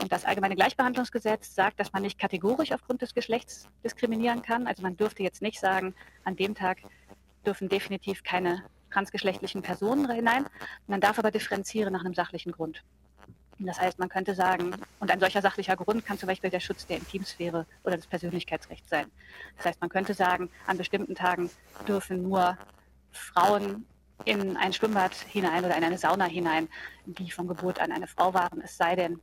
Und 0.00 0.10
das 0.10 0.24
allgemeine 0.24 0.54
Gleichbehandlungsgesetz 0.54 1.54
sagt, 1.54 1.80
dass 1.80 1.92
man 1.92 2.02
nicht 2.02 2.18
kategorisch 2.18 2.72
aufgrund 2.72 3.02
des 3.02 3.14
Geschlechts 3.14 3.68
diskriminieren 3.84 4.42
kann. 4.42 4.66
Also 4.66 4.82
man 4.82 4.96
dürfte 4.96 5.22
jetzt 5.22 5.42
nicht 5.42 5.60
sagen, 5.60 5.94
an 6.24 6.36
dem 6.36 6.54
Tag 6.54 6.78
dürfen 7.44 7.68
definitiv 7.68 8.22
keine 8.22 8.64
transgeschlechtlichen 8.90 9.62
Personen 9.62 10.10
hinein. 10.10 10.46
Man 10.86 11.00
darf 11.00 11.18
aber 11.18 11.30
differenzieren 11.30 11.92
nach 11.92 12.04
einem 12.04 12.14
sachlichen 12.14 12.52
Grund. 12.52 12.84
Das 13.66 13.80
heißt, 13.80 13.98
man 13.98 14.08
könnte 14.08 14.34
sagen, 14.34 14.72
und 14.98 15.10
ein 15.10 15.20
solcher 15.20 15.42
sachlicher 15.42 15.76
Grund 15.76 16.04
kann 16.04 16.18
zum 16.18 16.26
Beispiel 16.26 16.50
der 16.50 16.60
Schutz 16.60 16.86
der 16.86 16.98
Intimsphäre 16.98 17.66
oder 17.84 17.96
des 17.96 18.06
Persönlichkeitsrechts 18.06 18.88
sein. 18.88 19.06
Das 19.56 19.66
heißt, 19.66 19.80
man 19.80 19.90
könnte 19.90 20.14
sagen, 20.14 20.50
an 20.66 20.78
bestimmten 20.78 21.14
Tagen 21.14 21.50
dürfen 21.86 22.22
nur 22.22 22.56
Frauen 23.12 23.86
in 24.24 24.56
ein 24.56 24.72
Schwimmbad 24.72 25.14
hinein 25.14 25.64
oder 25.64 25.76
in 25.76 25.84
eine 25.84 25.98
Sauna 25.98 26.24
hinein, 26.24 26.68
die 27.06 27.30
von 27.30 27.48
Geburt 27.48 27.80
an 27.80 27.92
eine 27.92 28.06
Frau 28.06 28.34
waren, 28.34 28.60
es 28.62 28.76
sei 28.76 28.94
denn, 28.94 29.20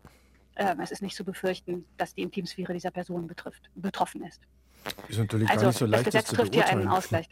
äh, 0.56 0.76
es 0.82 0.92
ist 0.92 1.02
nicht 1.02 1.16
zu 1.16 1.24
befürchten, 1.24 1.86
dass 1.98 2.14
die 2.14 2.22
Intimsphäre 2.22 2.74
dieser 2.74 2.92
Person 2.92 3.28
betrifft, 3.28 3.70
betroffen 3.76 4.24
ist. 4.24 4.42
Ist 5.08 5.18
natürlich 5.18 5.50
also 5.50 5.62
gar 5.62 5.68
nicht 5.68 5.80
so 5.80 5.86
leicht, 5.86 6.08
das 6.08 6.14
Gesetz 6.14 6.28
das 6.28 6.36
trifft 6.36 6.54
hier 6.54 6.68
einen. 6.68 6.88
Ausgleich. 6.88 7.28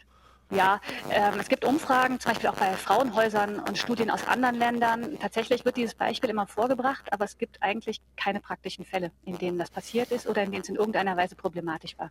Ja, 0.50 0.80
ähm, 1.10 1.34
es 1.38 1.48
gibt 1.48 1.64
Umfragen, 1.64 2.18
zum 2.20 2.32
Beispiel 2.32 2.48
auch 2.48 2.56
bei 2.56 2.72
Frauenhäusern 2.72 3.60
und 3.60 3.76
Studien 3.76 4.10
aus 4.10 4.26
anderen 4.26 4.56
Ländern. 4.56 5.18
Tatsächlich 5.20 5.66
wird 5.66 5.76
dieses 5.76 5.94
Beispiel 5.94 6.30
immer 6.30 6.46
vorgebracht, 6.46 7.12
aber 7.12 7.26
es 7.26 7.36
gibt 7.36 7.62
eigentlich 7.62 8.00
keine 8.16 8.40
praktischen 8.40 8.86
Fälle, 8.86 9.10
in 9.26 9.36
denen 9.36 9.58
das 9.58 9.70
passiert 9.70 10.10
ist 10.10 10.26
oder 10.26 10.42
in 10.42 10.50
denen 10.50 10.62
es 10.62 10.70
in 10.70 10.76
irgendeiner 10.76 11.18
Weise 11.18 11.36
problematisch 11.36 11.98
war. 11.98 12.10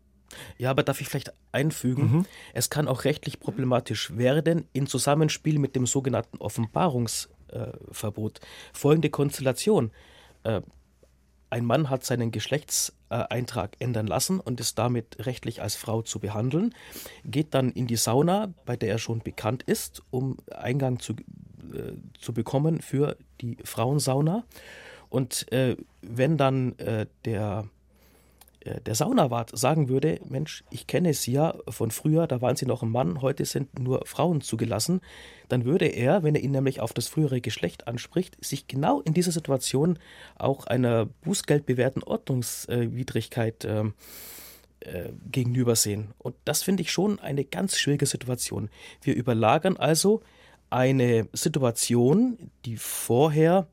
Ja, 0.58 0.70
aber 0.70 0.84
darf 0.84 1.01
ich 1.01 1.10
vielleicht 1.10 1.34
einfügen, 1.51 2.03
Mhm. 2.03 2.25
es 2.53 2.70
kann 2.70 2.88
auch 2.88 3.06
rechtlich 3.06 3.39
problematisch 3.39 4.15
werden 4.15 4.67
in 4.72 4.86
Zusammenspiel 4.86 5.58
mit 5.58 5.75
dem 5.75 5.88
sogenannten 5.88 6.38
Offenbarungsverbot. 6.38 8.39
Folgende 8.74 9.10
Konstellation. 9.10 9.91
Äh, 10.44 10.62
ein 11.50 11.66
Mann 11.66 11.89
hat 11.89 12.04
seinen 12.04 12.32
Geschlechtseintrag 12.32 13.75
ändern 13.80 14.08
lassen 14.08 14.39
und 14.39 14.60
ist 14.60 14.77
damit 14.77 15.25
rechtlich 15.25 15.62
als 15.62 15.75
Frau 15.75 16.01
zu 16.01 16.20
behandeln, 16.20 16.75
geht 17.24 17.54
dann 17.54 17.72
in 17.72 17.88
die 17.88 17.96
Sauna, 17.96 18.54
bei 18.66 18.75
der 18.75 18.89
er 18.89 19.00
schon 19.00 19.20
bekannt 19.20 19.63
ist, 19.63 20.04
um 20.10 20.38
Eingang 20.51 21.00
zu, 21.00 21.13
äh, 21.13 21.94
zu 22.20 22.34
bekommen 22.34 22.82
für 22.82 23.18
die 23.42 23.58
Frauensauna. 23.63 24.44
Und 25.10 25.51
äh, 25.54 25.77
wenn 26.01 26.38
dann 26.38 26.77
äh, 26.80 27.06
der 27.24 27.70
der 28.86 28.96
Saunawart 28.96 29.58
sagen 29.58 29.90
würde, 29.90 30.20
Mensch, 30.28 30.64
ich 30.72 30.88
kenne 30.88 31.14
Sie 31.14 31.34
ja 31.34 31.56
von 31.68 31.92
früher, 31.92 32.28
da 32.28 32.42
waren 32.42 32.56
Sie 32.56 32.66
noch 32.66 32.84
ein 32.84 32.92
Mann, 32.92 33.22
heute 33.22 33.46
sind 33.46 33.80
nur 33.80 34.06
Frauen 34.06 34.42
zugelassen, 34.42 35.02
dann 35.50 35.66
würde 35.66 35.86
er, 35.86 36.24
wenn 36.24 36.36
er 36.36 36.42
ihn 36.42 36.52
nämlich 36.52 36.80
auf 36.80 36.94
das 36.94 37.08
frühere 37.08 37.42
Geschlecht 37.42 37.88
anspricht, 37.88 38.44
sich 38.44 38.68
genau 38.68 39.02
in 39.02 39.14
dieser 39.14 39.32
Situation 39.32 40.00
auch 40.38 40.68
einer 40.68 41.06
bußgeldbewährten 41.06 42.04
Ordnungswidrigkeit 42.04 43.66
äh, 43.66 43.84
äh, 44.82 45.10
gegenübersehen. 45.32 46.14
Und 46.18 46.36
das 46.46 46.64
finde 46.64 46.82
ich 46.82 46.92
schon 46.92 47.20
eine 47.20 47.44
ganz 47.44 47.78
schwierige 47.78 48.06
Situation. 48.06 48.70
Wir 49.02 49.16
überlagern 49.16 49.78
also 49.78 50.22
eine 50.70 51.28
Situation, 51.34 52.52
die 52.66 52.78
vorher 52.78 53.68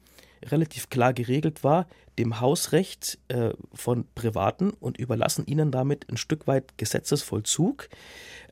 relativ 0.44 0.90
klar 0.90 1.12
geregelt 1.12 1.64
war, 1.64 1.86
dem 2.18 2.40
Hausrecht 2.40 3.18
äh, 3.28 3.50
von 3.72 4.04
Privaten 4.14 4.70
und 4.70 4.98
überlassen 4.98 5.46
ihnen 5.46 5.70
damit 5.72 6.08
ein 6.10 6.16
Stück 6.16 6.46
weit 6.46 6.78
Gesetzesvollzug, 6.78 7.88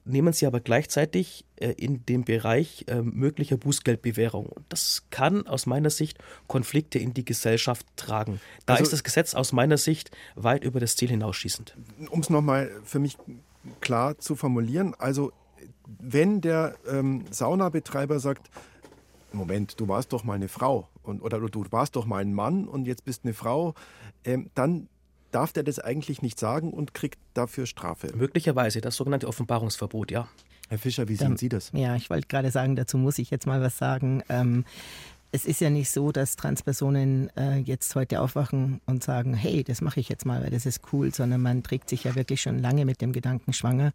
nehmen 0.04 0.32
sie 0.32 0.46
aber 0.46 0.58
gleichzeitig 0.58 1.44
äh, 1.56 1.70
in 1.72 2.04
den 2.06 2.24
Bereich 2.24 2.84
äh, 2.88 3.02
möglicher 3.02 3.56
Bußgeldbewährung. 3.56 4.46
Und 4.46 4.64
das 4.68 5.04
kann 5.10 5.46
aus 5.46 5.66
meiner 5.66 5.90
Sicht 5.90 6.18
Konflikte 6.48 6.98
in 6.98 7.14
die 7.14 7.24
Gesellschaft 7.24 7.86
tragen. 7.96 8.40
Da 8.66 8.74
Also- 8.74 8.84
ist 8.84 8.92
das 8.92 9.04
Gesetz 9.04 9.34
aus 9.34 9.52
meiner 9.52 9.78
Sicht 9.78 10.10
weit 10.34 10.64
über 10.64 10.80
das 10.80 10.96
Ziel 10.96 11.10
hinausschießend. 11.10 11.76
um 12.10 12.20
es 12.20 12.30
nochmal 12.30 12.70
für 12.84 12.98
mich 12.98 13.16
klar 13.80 14.18
zu 14.18 14.34
formulieren, 14.34 14.94
also 14.98 15.30
wenn 16.00 16.40
der 16.40 16.74
ähm, 16.88 17.24
Saunabetreiber 17.30 18.18
sagt, 18.18 18.50
Moment, 19.32 19.78
du 19.80 19.86
warst 19.88 20.12
doch 20.12 20.24
mal 20.24 20.34
eine 20.34 20.48
Frau 20.48 20.88
und, 21.02 21.20
oder 21.22 21.38
du 21.40 21.64
warst 21.70 21.96
doch 21.96 22.06
mal 22.06 22.18
ein 22.22 22.34
Mann 22.34 22.66
und 22.66 22.86
jetzt 22.86 23.04
bist 23.04 23.24
eine 23.24 23.34
Frau, 23.34 23.74
ähm, 24.24 24.50
dann 24.54 24.88
darf 25.30 25.52
der 25.52 25.62
das 25.62 25.78
eigentlich 25.78 26.22
nicht 26.22 26.38
sagen 26.38 26.72
und 26.72 26.94
kriegt 26.94 27.18
dafür 27.34 27.66
Strafe. 27.66 28.12
Möglicherweise 28.14 28.80
das 28.80 28.96
sogenannte 28.96 29.26
Offenbarungsverbot, 29.28 30.10
ja. 30.10 30.28
Herr 30.68 30.78
Fischer, 30.78 31.08
wie 31.08 31.16
Dann- 31.16 31.28
sehen 31.32 31.36
Sie 31.36 31.48
das? 31.48 31.70
Ja, 31.74 31.96
ich 31.96 32.08
wollte 32.10 32.28
gerade 32.28 32.50
sagen, 32.50 32.76
dazu 32.76 32.96
muss 32.98 33.18
ich 33.18 33.30
jetzt 33.30 33.46
mal 33.46 33.60
was 33.60 33.76
sagen. 33.78 34.22
Ähm, 34.28 34.64
es 35.34 35.46
ist 35.46 35.60
ja 35.60 35.70
nicht 35.70 35.90
so, 35.90 36.12
dass 36.12 36.36
Transpersonen 36.36 37.34
äh, 37.36 37.56
jetzt 37.58 37.94
heute 37.94 38.20
aufwachen 38.20 38.80
und 38.86 39.02
sagen, 39.02 39.32
hey, 39.32 39.64
das 39.64 39.80
mache 39.80 40.00
ich 40.00 40.10
jetzt 40.10 40.26
mal, 40.26 40.42
weil 40.42 40.50
das 40.50 40.66
ist 40.66 40.80
cool, 40.92 41.12
sondern 41.14 41.40
man 41.40 41.62
trägt 41.62 41.88
sich 41.88 42.04
ja 42.04 42.14
wirklich 42.14 42.42
schon 42.42 42.58
lange 42.58 42.84
mit 42.84 43.00
dem 43.00 43.12
Gedanken 43.12 43.54
schwanger, 43.54 43.92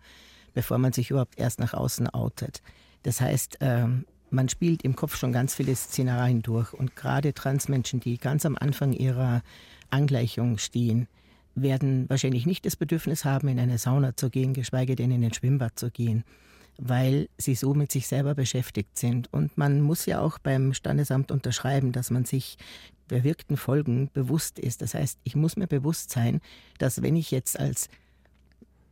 bevor 0.56 0.80
man 0.80 0.94
sich 0.94 1.12
überhaupt 1.12 1.38
erst 1.38 1.60
nach 1.60 1.76
außen 1.76 2.10
outet. 2.10 2.64
Das 3.04 3.22
heißt, 3.22 3.58
ähm, 3.62 4.06
man 4.30 4.50
spielt 4.50 4.84
im 4.84 4.96
Kopf 4.96 5.18
schon 5.18 5.32
ganz 5.32 5.56
viele 5.56 5.76
Szenarien 5.76 6.42
durch 6.42 6.74
und 6.74 6.96
gerade 6.96 7.34
Transmenschen, 7.34 8.00
die 8.00 8.18
ganz 8.18 8.46
am 8.46 8.58
Anfang 8.58 8.94
ihrer 8.94 9.42
Angleichung 9.90 10.58
stehen, 10.58 11.08
werden 11.56 12.10
wahrscheinlich 12.10 12.46
nicht 12.46 12.66
das 12.66 12.76
Bedürfnis 12.76 13.26
haben, 13.26 13.48
in 13.48 13.60
eine 13.60 13.78
Sauna 13.78 14.16
zu 14.16 14.30
gehen, 14.30 14.54
geschweige 14.54 14.96
denn 14.96 15.12
in 15.12 15.24
ein 15.24 15.34
Schwimmbad 15.34 15.80
zu 15.80 15.90
gehen, 15.90 16.24
weil 16.78 17.30
sie 17.38 17.56
so 17.56 17.74
mit 17.74 17.92
sich 17.92 18.08
selber 18.08 18.36
beschäftigt 18.36 18.98
sind. 18.98 19.32
Und 19.34 19.58
man 19.58 19.82
muss 19.82 20.06
ja 20.06 20.20
auch 20.20 20.38
beim 20.40 20.74
Standesamt 20.74 21.32
unterschreiben, 21.32 21.92
dass 21.92 22.12
man 22.12 22.26
sich 22.26 22.58
der 23.10 23.24
wirkten 23.24 23.58
Folgen 23.58 24.10
bewusst 24.14 24.60
ist. 24.60 24.82
Das 24.82 24.94
heißt, 24.94 25.20
ich 25.24 25.36
muss 25.36 25.56
mir 25.56 25.68
bewusst 25.68 26.12
sein, 26.12 26.42
dass 26.78 27.02
wenn 27.02 27.16
ich 27.16 27.32
jetzt 27.32 27.60
als 27.60 27.90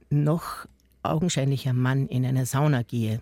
noch 0.09 0.65
augenscheinlicher 1.03 1.73
Mann 1.73 2.07
in 2.07 2.25
eine 2.25 2.45
Sauna 2.45 2.81
gehe, 2.81 3.21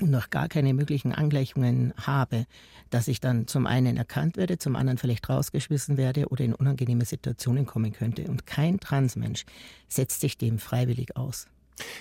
und 0.00 0.10
noch 0.10 0.30
gar 0.30 0.48
keine 0.48 0.74
möglichen 0.74 1.12
Angleichungen 1.12 1.94
habe, 1.96 2.46
dass 2.90 3.08
ich 3.08 3.20
dann 3.20 3.46
zum 3.46 3.66
einen 3.66 3.96
erkannt 3.96 4.36
werde, 4.36 4.58
zum 4.58 4.76
anderen 4.76 4.98
vielleicht 4.98 5.28
rausgeschmissen 5.28 5.96
werde 5.96 6.28
oder 6.28 6.44
in 6.44 6.54
unangenehme 6.54 7.04
Situationen 7.04 7.66
kommen 7.66 7.92
könnte. 7.92 8.24
Und 8.24 8.46
kein 8.46 8.78
Transmensch 8.78 9.44
setzt 9.88 10.20
sich 10.20 10.38
dem 10.38 10.58
freiwillig 10.58 11.16
aus. 11.16 11.48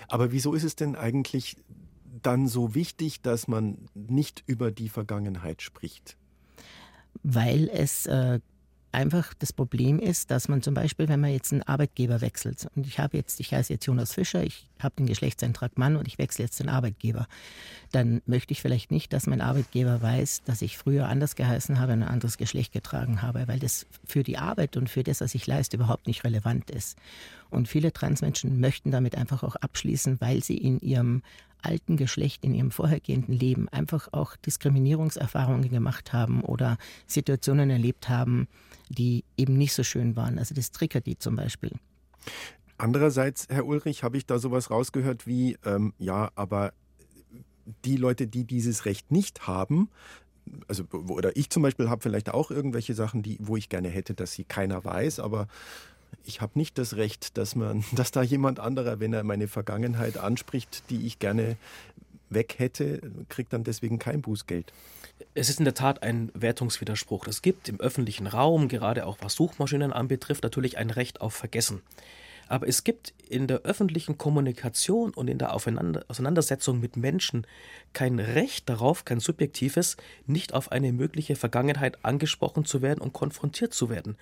Aber 0.08 0.32
wieso 0.32 0.54
ist 0.54 0.64
es 0.64 0.76
denn 0.76 0.96
eigentlich 0.96 1.58
dann 2.22 2.48
so 2.48 2.76
wichtig, 2.76 3.22
dass 3.22 3.48
man 3.48 3.78
nicht 3.94 4.44
über 4.46 4.72
die 4.72 4.90
Vergangenheit 4.90 5.62
spricht? 5.62 6.18
Weil 7.24 7.70
es 7.70 8.06
äh, 8.06 8.40
einfach 8.96 9.34
das 9.36 9.54
Problem 9.54 10.00
ist, 10.00 10.32
dass 10.32 10.48
man 10.48 10.62
zum 10.62 10.74
Beispiel, 10.74 11.08
wenn 11.08 11.20
man 11.20 11.32
jetzt 11.32 11.52
einen 11.52 11.62
Arbeitgeber 11.64 12.22
wechselt, 12.22 12.68
und 12.76 12.88
ich 12.88 13.00
habe 13.00 13.18
jetzt, 13.18 13.40
ich 13.40 13.54
heiße 13.54 13.72
jetzt 13.72 13.86
Jonas 13.86 14.14
Fischer, 14.14 14.44
ich 14.44 14.68
habe 14.80 14.96
den 14.98 15.06
Geschlechtseintrag 15.06 15.78
Mann 15.78 15.96
und 15.96 16.08
ich 16.08 16.18
wechsle 16.18 16.46
jetzt 16.46 16.60
den 16.60 16.70
Arbeitgeber, 16.70 17.28
dann 17.92 18.22
möchte 18.26 18.54
ich 18.54 18.62
vielleicht 18.62 18.92
nicht, 18.92 19.14
dass 19.14 19.28
mein 19.28 19.42
Arbeitgeber 19.42 20.02
weiß, 20.02 20.44
dass 20.46 20.62
ich 20.62 20.78
früher 20.78 21.08
anders 21.08 21.36
geheißen 21.36 21.80
habe 21.80 21.94
und 21.94 22.04
ein 22.04 22.10
anderes 22.10 22.38
Geschlecht 22.38 22.74
getragen 22.74 23.22
habe, 23.22 23.48
weil 23.48 23.60
das 23.60 23.86
für 24.06 24.24
die 24.24 24.38
Arbeit 24.38 24.78
und 24.78 24.90
für 24.90 25.04
das, 25.04 25.22
was 25.22 25.36
ich 25.36 25.46
leiste, 25.46 25.78
überhaupt 25.78 26.08
nicht 26.08 26.24
relevant 26.24 26.72
ist. 26.72 26.98
Und 27.50 27.68
viele 27.68 27.94
Transmenschen 27.94 28.60
möchten 28.60 28.92
damit 28.92 29.16
einfach 29.16 29.44
auch 29.44 29.56
abschließen, 29.56 30.20
weil 30.20 30.44
sie 30.44 30.58
in 30.58 30.80
ihrem 30.80 31.22
alten 31.66 31.98
Geschlecht, 31.98 32.44
in 32.44 32.54
ihrem 32.54 32.72
vorhergehenden 32.72 33.34
Leben 33.34 33.70
einfach 33.70 34.10
auch 34.12 34.36
Diskriminierungserfahrungen 34.38 35.70
gemacht 35.70 36.14
haben 36.14 36.42
oder 36.42 36.78
Situationen 37.08 37.70
erlebt 37.70 38.10
haben, 38.10 38.48
die 38.90 39.24
eben 39.38 39.58
nicht 39.58 39.74
so 39.74 39.84
schön 39.84 40.16
waren. 40.16 40.38
Also 40.38 40.54
das 40.56 40.72
triggert 40.72 41.06
die 41.06 41.18
zum 41.18 41.36
Beispiel. 41.36 41.72
Andererseits, 42.78 43.48
Herr 43.50 43.66
Ulrich, 43.66 44.04
habe 44.04 44.18
ich 44.18 44.26
da 44.26 44.38
sowas 44.38 44.70
rausgehört 44.70 45.28
wie, 45.28 45.58
ähm, 45.66 45.94
ja, 45.98 46.32
aber 46.36 46.74
die 47.84 47.98
Leute, 47.98 48.28
die 48.28 48.44
dieses 48.44 48.86
Recht 48.86 49.12
nicht 49.12 49.48
haben, 49.48 49.90
also 50.68 50.84
oder 50.92 51.36
ich 51.36 51.50
zum 51.50 51.64
Beispiel 51.64 51.90
habe 51.90 52.02
vielleicht 52.02 52.30
auch 52.30 52.52
irgendwelche 52.52 52.94
Sachen, 52.94 53.24
die, 53.24 53.38
wo 53.42 53.58
ich 53.58 53.70
gerne 53.70 53.90
hätte, 53.90 54.14
dass 54.14 54.34
sie 54.34 54.44
keiner 54.44 54.84
weiß, 54.84 55.20
aber 55.20 55.48
ich 56.26 56.42
habe 56.42 56.54
nicht 56.56 56.78
das 56.78 56.96
Recht, 56.96 57.38
dass 57.38 57.56
man, 57.56 57.84
dass 57.94 58.12
da 58.12 58.22
jemand 58.22 58.60
anderer, 58.60 59.00
wenn 59.00 59.14
er 59.14 59.24
meine 59.24 59.48
Vergangenheit 59.48 60.18
anspricht, 60.18 60.84
die 60.90 61.06
ich 61.06 61.20
gerne 61.20 61.58
weg 62.30 62.56
hätte, 62.58 63.02
kriegt 63.30 63.54
dann 63.54 63.64
deswegen 63.64 64.00
kein 64.00 64.22
Bußgeld. 64.22 64.74
Es 65.34 65.50
ist 65.50 65.60
in 65.60 65.66
der 65.66 65.76
Tat 65.76 66.04
ein 66.04 66.32
Wertungswiderspruch. 66.34 67.28
Es 67.28 67.42
gibt 67.42 67.70
im 67.70 67.80
öffentlichen 67.80 68.28
Raum, 68.28 68.68
gerade 68.68 69.06
auch 69.06 69.18
was 69.22 69.36
Suchmaschinen 69.36 69.94
anbetrifft, 69.94 70.44
natürlich 70.44 70.78
ein 70.78 70.90
Recht 70.90 71.22
auf 71.22 71.34
Vergessen. 71.34 71.82
Aber 72.48 72.68
es 72.68 72.84
gibt 72.84 73.14
in 73.30 73.48
der 73.48 73.62
öffentlichen 73.62 74.18
Kommunikation 74.18 75.14
und 75.14 75.28
in 75.28 75.38
der 75.38 75.54
Auseinandersetzung 75.54 76.80
mit 76.80 76.98
Menschen 76.98 77.46
kein 77.94 78.20
Recht 78.20 78.70
darauf, 78.70 79.06
kein 79.06 79.20
subjektives, 79.20 79.98
nicht 80.26 80.54
auf 80.54 80.72
eine 80.72 80.92
mögliche 80.92 81.36
Vergangenheit 81.36 82.04
angesprochen 82.04 82.66
zu 82.66 82.82
werden 82.82 83.02
und 83.02 83.14
konfrontiert 83.14 83.74
zu 83.74 83.90
werden. 83.90 84.18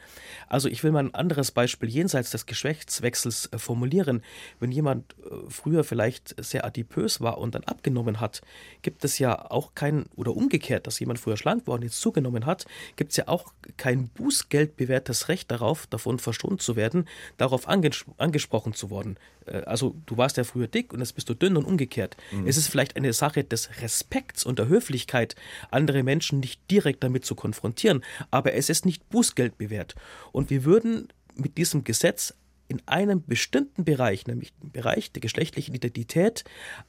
Also 0.48 0.70
ich 0.70 0.84
will 0.84 0.92
mal 0.92 1.00
ein 1.04 1.14
anderes 1.14 1.52
Beispiel 1.52 1.90
jenseits 1.90 2.32
des 2.32 2.46
Geschlechtswechsels 2.46 3.50
äh, 3.52 3.58
formulieren. 3.58 4.22
Wenn 4.60 4.72
jemand 4.72 5.16
äh, 5.24 5.50
früher 5.50 5.84
vielleicht 5.84 6.36
sehr 6.44 6.66
adipös 6.66 7.22
war 7.22 7.38
und 7.38 7.56
dann 7.56 7.64
abgenommen 7.64 8.20
hat, 8.20 8.42
gibt 8.82 9.04
es 9.04 9.20
ja 9.20 9.50
auch 9.52 9.74
kein, 9.76 10.06
oder 10.16 10.36
umgekehrt, 10.36 10.88
dass 10.88 11.00
jemand 11.00 11.20
früher 11.20 11.38
schlank 11.38 11.68
war 11.68 11.76
und 11.76 11.84
jetzt 11.84 12.00
zugenommen 12.00 12.46
hat, 12.46 12.66
gibt 12.96 13.12
es 13.12 13.18
ja 13.18 13.28
auch 13.28 13.54
kein 13.78 14.08
bußgeldbewährtes 14.10 15.30
Recht 15.30 15.52
darauf, 15.52 15.88
davon 15.88 16.20
verschont 16.20 16.62
zu 16.62 16.76
werden, 16.76 17.08
darauf 17.38 17.68
anges 17.68 18.06
angesprochen 18.18 18.74
zu 18.74 18.90
worden. 18.94 19.18
Äh, 19.46 19.64
also 19.64 19.96
du 20.06 20.16
warst 20.18 20.38
ja 20.38 20.46
früher 20.46 20.68
dick 20.68 20.94
und 20.94 21.00
jetzt 21.00 21.14
bist 21.14 21.28
du 21.28 21.34
dünn 21.34 21.58
und 21.58 21.66
umgekehrt. 21.66 22.16
Mhm. 22.32 22.48
Es 22.48 22.56
ist 22.56 22.68
vielleicht 22.68 22.96
eine 22.96 23.12
Sache 23.12 23.44
des 23.44 23.82
Respekts 23.82 24.46
und 24.46 24.60
der 24.60 24.70
Höflichkeit, 24.70 25.36
andere 25.72 26.04
Menschen 26.04 26.40
nicht 26.40 26.62
direkt 26.72 27.04
damit 27.04 27.26
zu 27.26 27.36
konfrontieren, 27.36 28.04
aber 28.32 28.54
es 28.54 28.70
ist 28.70 28.86
nicht 28.86 29.10
Bußgeld 29.10 29.58
bewährt. 29.58 29.96
Und 30.32 30.50
wir 30.50 30.64
würden 30.64 31.10
mit 31.36 31.58
diesem 31.58 31.84
Gesetz 31.84 32.34
in 32.68 32.82
einem 32.86 33.24
bestimmten 33.26 33.84
Bereich, 33.84 34.26
nämlich 34.26 34.54
im 34.62 34.72
Bereich 34.72 35.12
der 35.12 35.22
geschlechtlichen 35.22 35.76
Identität, 35.76 36.44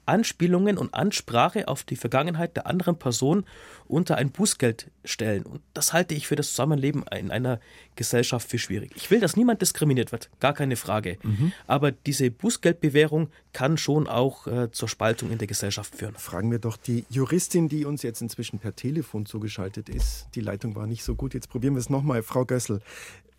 Anspielungen 0.06 0.78
und 0.78 0.94
Ansprache 0.94 1.68
auf 1.68 1.82
die 1.82 1.96
Vergangenheit 1.96 2.56
der 2.56 2.66
anderen 2.66 2.98
Person 2.98 3.44
unter 3.86 4.16
ein 4.16 4.30
Bußgeld 4.30 4.90
stellen. 5.04 5.44
Und 5.44 5.60
das 5.74 5.92
halte 5.92 6.14
ich 6.14 6.26
für 6.26 6.36
das 6.36 6.50
Zusammenleben 6.50 7.04
in 7.16 7.30
einer 7.30 7.60
Gesellschaft 7.96 8.48
für 8.48 8.58
schwierig. 8.58 8.92
Ich 8.94 9.10
will, 9.10 9.20
dass 9.20 9.36
niemand 9.36 9.60
diskriminiert 9.62 10.12
wird, 10.12 10.30
gar 10.40 10.54
keine 10.54 10.76
Frage. 10.76 11.18
Mhm. 11.22 11.52
Aber 11.66 11.92
diese 11.92 12.30
Bußgeldbewährung 12.30 13.28
kann 13.54 13.78
schon 13.78 14.06
auch 14.06 14.46
äh, 14.46 14.70
zur 14.70 14.88
Spaltung 14.88 15.30
in 15.30 15.38
der 15.38 15.46
Gesellschaft 15.46 15.94
führen. 15.94 16.14
Fragen 16.14 16.50
wir 16.50 16.58
doch 16.58 16.76
die 16.76 17.06
Juristin, 17.08 17.70
die 17.70 17.86
uns 17.86 18.02
jetzt 18.02 18.20
inzwischen 18.20 18.58
per 18.58 18.76
Telefon 18.76 19.24
zugeschaltet 19.24 19.88
ist. 19.88 20.28
Die 20.34 20.40
Leitung 20.40 20.74
war 20.76 20.86
nicht 20.86 21.04
so 21.04 21.14
gut. 21.14 21.32
Jetzt 21.32 21.48
probieren 21.48 21.74
wir 21.74 21.80
es 21.80 21.88
nochmal. 21.88 22.22
Frau 22.22 22.44
Gössel, 22.44 22.82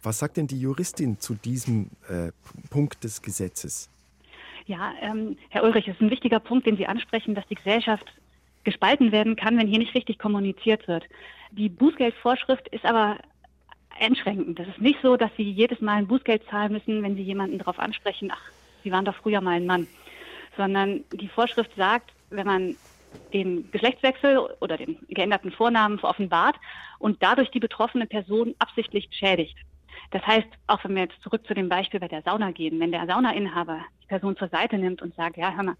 was 0.01 0.17
sagt 0.17 0.37
denn 0.37 0.47
die 0.47 0.59
Juristin 0.59 1.19
zu 1.19 1.35
diesem 1.35 1.91
äh, 2.09 2.31
Punkt 2.71 3.03
des 3.03 3.21
Gesetzes? 3.21 3.89
Ja, 4.65 4.93
ähm, 5.01 5.37
Herr 5.49 5.63
Ulrich, 5.63 5.87
es 5.87 5.95
ist 5.95 6.01
ein 6.01 6.09
wichtiger 6.09 6.39
Punkt, 6.39 6.65
den 6.65 6.77
Sie 6.77 6.87
ansprechen, 6.87 7.35
dass 7.35 7.45
die 7.47 7.55
Gesellschaft 7.55 8.11
gespalten 8.63 9.11
werden 9.11 9.35
kann, 9.35 9.57
wenn 9.57 9.67
hier 9.67 9.79
nicht 9.79 9.93
richtig 9.93 10.17
kommuniziert 10.17 10.87
wird. 10.87 11.03
Die 11.51 11.69
Bußgeldvorschrift 11.69 12.67
ist 12.69 12.85
aber 12.85 13.17
einschränkend. 13.99 14.57
Das 14.57 14.67
ist 14.67 14.81
nicht 14.81 14.99
so, 15.03 15.17
dass 15.17 15.31
Sie 15.37 15.43
jedes 15.43 15.81
Mal 15.81 15.97
ein 15.97 16.07
Bußgeld 16.07 16.43
zahlen 16.49 16.71
müssen, 16.71 17.03
wenn 17.03 17.15
Sie 17.15 17.21
jemanden 17.21 17.59
darauf 17.59 17.79
ansprechen, 17.79 18.31
ach, 18.31 18.41
Sie 18.83 18.91
waren 18.91 19.05
doch 19.05 19.15
früher 19.15 19.41
mal 19.41 19.55
ein 19.55 19.65
Mann. 19.65 19.87
Sondern 20.57 21.03
die 21.11 21.27
Vorschrift 21.27 21.71
sagt, 21.75 22.11
wenn 22.29 22.47
man 22.47 22.77
den 23.33 23.69
Geschlechtswechsel 23.71 24.37
oder 24.61 24.77
den 24.77 24.97
geänderten 25.09 25.51
Vornamen 25.51 25.99
offenbart 25.99 26.55
und 26.99 27.21
dadurch 27.21 27.51
die 27.51 27.59
betroffene 27.59 28.05
Person 28.05 28.55
absichtlich 28.59 29.09
schädigt, 29.11 29.57
das 30.11 30.25
heißt, 30.25 30.47
auch 30.67 30.83
wenn 30.83 30.95
wir 30.95 31.03
jetzt 31.03 31.21
zurück 31.21 31.45
zu 31.47 31.53
dem 31.53 31.69
Beispiel 31.69 31.99
bei 31.99 32.07
der 32.07 32.21
Sauna 32.21 32.51
gehen, 32.51 32.79
wenn 32.79 32.91
der 32.91 33.07
Saunainhaber 33.07 33.81
die 34.03 34.07
Person 34.07 34.37
zur 34.37 34.49
Seite 34.49 34.77
nimmt 34.77 35.01
und 35.01 35.15
sagt, 35.15 35.37
ja, 35.37 35.53
hör 35.53 35.63
mal, 35.63 35.75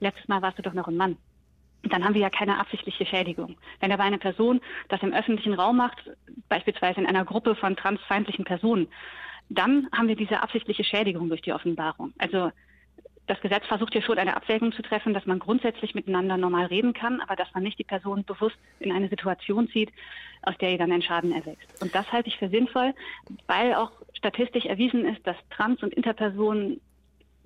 letztes 0.00 0.28
Mal 0.28 0.42
warst 0.42 0.58
du 0.58 0.62
doch 0.62 0.74
noch 0.74 0.88
ein 0.88 0.96
Mann, 0.96 1.16
dann 1.82 2.04
haben 2.04 2.14
wir 2.14 2.22
ja 2.22 2.30
keine 2.30 2.58
absichtliche 2.58 3.04
Schädigung. 3.04 3.56
Wenn 3.80 3.92
aber 3.92 4.04
eine 4.04 4.18
Person 4.18 4.60
das 4.88 5.02
im 5.02 5.12
öffentlichen 5.12 5.54
Raum 5.54 5.76
macht, 5.76 6.10
beispielsweise 6.48 7.00
in 7.00 7.06
einer 7.06 7.24
Gruppe 7.24 7.54
von 7.54 7.76
transfeindlichen 7.76 8.44
Personen, 8.44 8.88
dann 9.50 9.88
haben 9.92 10.08
wir 10.08 10.16
diese 10.16 10.42
absichtliche 10.42 10.84
Schädigung 10.84 11.28
durch 11.28 11.42
die 11.42 11.52
Offenbarung. 11.52 12.14
Also 12.18 12.50
das 13.26 13.40
Gesetz 13.40 13.66
versucht 13.66 13.92
hier 13.92 14.02
schon 14.02 14.18
eine 14.18 14.36
Abwägung 14.36 14.72
zu 14.72 14.82
treffen, 14.82 15.14
dass 15.14 15.26
man 15.26 15.38
grundsätzlich 15.38 15.94
miteinander 15.94 16.36
normal 16.36 16.66
reden 16.66 16.92
kann, 16.92 17.20
aber 17.20 17.36
dass 17.36 17.52
man 17.54 17.62
nicht 17.62 17.78
die 17.78 17.84
Person 17.84 18.24
bewusst 18.24 18.56
in 18.80 18.92
eine 18.92 19.08
Situation 19.08 19.68
zieht, 19.68 19.90
aus 20.42 20.56
der 20.58 20.72
ihr 20.72 20.78
dann 20.78 20.92
ein 20.92 21.02
Schaden 21.02 21.32
erwächst. 21.32 21.82
Und 21.82 21.94
das 21.94 22.10
halte 22.12 22.28
ich 22.28 22.36
für 22.36 22.48
sinnvoll, 22.48 22.92
weil 23.46 23.74
auch 23.74 23.92
statistisch 24.12 24.66
erwiesen 24.66 25.06
ist, 25.06 25.26
dass 25.26 25.36
Trans- 25.50 25.82
und 25.82 25.94
Interpersonen 25.94 26.80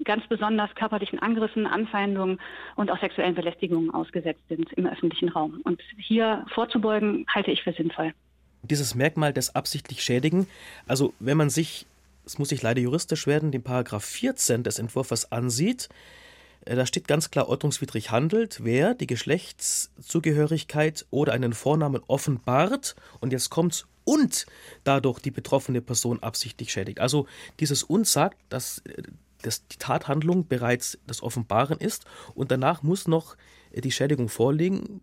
ganz 0.05 0.27
besonders 0.29 0.75
körperlichen 0.75 1.19
Angriffen, 1.19 1.67
Anfeindungen 1.67 2.41
und 2.77 2.91
auch 2.91 3.01
sexuellen 3.01 3.35
Belästigungen 3.35 3.91
ausgesetzt 3.91 4.43
sind 4.49 4.73
im 4.75 4.87
öffentlichen 4.87 5.29
Raum. 5.29 5.61
Und 5.65 5.81
hier 5.97 6.45
vorzubeugen, 6.55 7.27
halte 7.29 7.51
ich 7.51 7.63
für 7.63 7.73
sinnvoll. 7.73 8.13
Dieses 8.63 8.95
Merkmal 8.95 9.33
des 9.33 9.55
absichtlich 9.55 10.03
Schädigen, 10.03 10.47
also 10.87 11.15
wenn 11.21 11.37
man 11.37 11.51
sich 11.51 11.87
es 12.29 12.39
muss 12.39 12.53
ich 12.53 12.63
leider 12.63 12.81
juristisch 12.81 13.27
werden, 13.27 13.53
den 13.53 13.63
Paragraph 13.63 14.05
14 14.05 14.63
des 14.63 14.79
Entwurfs 14.79 15.33
ansieht, 15.33 15.89
äh, 16.65 16.77
da 16.77 16.85
steht 16.85 17.09
ganz 17.09 17.31
klar, 17.31 17.49
ordnungswidrig 17.49 18.11
handelt, 18.11 18.63
wer 18.63 18.95
die 18.95 19.07
Geschlechtszugehörigkeit 19.07 21.07
oder 21.11 21.33
einen 21.33 21.55
Vornamen 21.55 22.03
offenbart 22.07 22.97
und 23.21 23.33
jetzt 23.33 23.51
kommt's 23.51 23.87
und 24.05 24.47
dadurch 24.85 25.21
die 25.21 25.31
betroffene 25.31 25.81
Person 25.81 26.23
absichtlich 26.23 26.73
schädigt. 26.73 27.01
Also 27.01 27.27
dieses 27.61 27.83
und 27.83 28.07
sagt, 28.07 28.39
dass, 28.51 28.79
äh, 28.81 29.03
dass 29.43 29.67
die 29.67 29.79
Tathandlung 29.79 30.47
bereits 30.47 30.99
das 31.07 31.23
Offenbaren 31.23 31.79
ist 31.79 32.05
und 32.35 32.51
danach 32.51 32.83
muss 32.83 33.09
noch 33.09 33.37
äh, 33.71 33.81
die 33.81 33.93
Schädigung 33.93 34.29
vorliegen, 34.29 35.01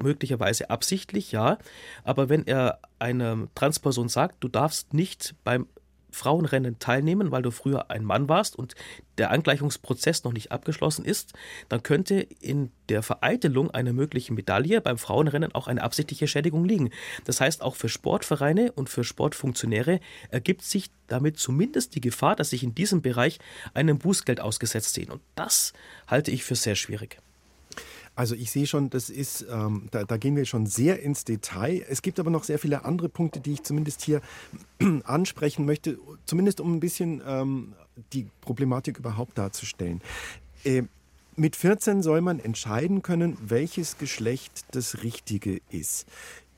möglicherweise 0.00 0.70
absichtlich, 0.70 1.32
ja. 1.32 1.58
Aber 2.04 2.28
wenn 2.28 2.46
er 2.46 2.78
einer 3.00 3.48
Transperson 3.56 4.08
sagt, 4.08 4.44
du 4.44 4.48
darfst 4.48 4.94
nicht 4.94 5.34
beim 5.42 5.66
Frauenrennen 6.10 6.78
teilnehmen, 6.78 7.30
weil 7.30 7.42
du 7.42 7.50
früher 7.50 7.90
ein 7.90 8.04
Mann 8.04 8.28
warst 8.28 8.56
und 8.56 8.74
der 9.18 9.30
Angleichungsprozess 9.30 10.24
noch 10.24 10.32
nicht 10.32 10.52
abgeschlossen 10.52 11.04
ist, 11.04 11.32
dann 11.68 11.82
könnte 11.82 12.26
in 12.40 12.70
der 12.88 13.02
Vereitelung 13.02 13.70
einer 13.70 13.92
möglichen 13.92 14.34
Medaille 14.34 14.80
beim 14.80 14.98
Frauenrennen 14.98 15.54
auch 15.54 15.68
eine 15.68 15.82
absichtliche 15.82 16.26
Schädigung 16.26 16.64
liegen. 16.64 16.90
Das 17.24 17.40
heißt, 17.40 17.62
auch 17.62 17.76
für 17.76 17.88
Sportvereine 17.88 18.72
und 18.72 18.88
für 18.88 19.04
Sportfunktionäre 19.04 20.00
ergibt 20.30 20.62
sich 20.62 20.90
damit 21.06 21.38
zumindest 21.38 21.94
die 21.94 22.00
Gefahr, 22.00 22.36
dass 22.36 22.50
sich 22.50 22.62
in 22.62 22.74
diesem 22.74 23.02
Bereich 23.02 23.38
einem 23.74 23.98
Bußgeld 23.98 24.40
ausgesetzt 24.40 24.94
sehen. 24.94 25.10
Und 25.10 25.22
das 25.34 25.72
halte 26.06 26.30
ich 26.30 26.44
für 26.44 26.54
sehr 26.54 26.76
schwierig. 26.76 27.18
Also 28.18 28.34
ich 28.34 28.50
sehe 28.50 28.66
schon, 28.66 28.90
das 28.90 29.10
ist, 29.10 29.46
ähm, 29.48 29.86
da, 29.92 30.02
da, 30.02 30.16
gehen 30.16 30.34
wir 30.34 30.44
schon 30.44 30.66
sehr 30.66 31.00
ins 31.00 31.22
Detail. 31.24 31.86
Es 31.88 32.02
gibt 32.02 32.18
aber 32.18 32.30
noch 32.30 32.42
sehr 32.42 32.58
viele 32.58 32.84
andere 32.84 33.08
Punkte, 33.08 33.38
die 33.38 33.52
ich 33.52 33.62
zumindest 33.62 34.02
hier 34.02 34.20
ansprechen 35.04 35.64
möchte, 35.64 36.00
zumindest 36.26 36.60
um 36.60 36.74
ein 36.74 36.80
bisschen 36.80 37.22
ähm, 37.24 37.74
die 38.12 38.26
Problematik 38.40 38.98
überhaupt 38.98 39.38
darzustellen. 39.38 40.02
Äh, 40.64 40.82
mit 41.36 41.54
14 41.54 42.02
soll 42.02 42.20
man 42.20 42.40
entscheiden 42.40 43.02
können, 43.02 43.38
welches 43.40 43.98
Geschlecht 43.98 44.64
das 44.72 45.04
Richtige 45.04 45.60
ist. 45.70 46.04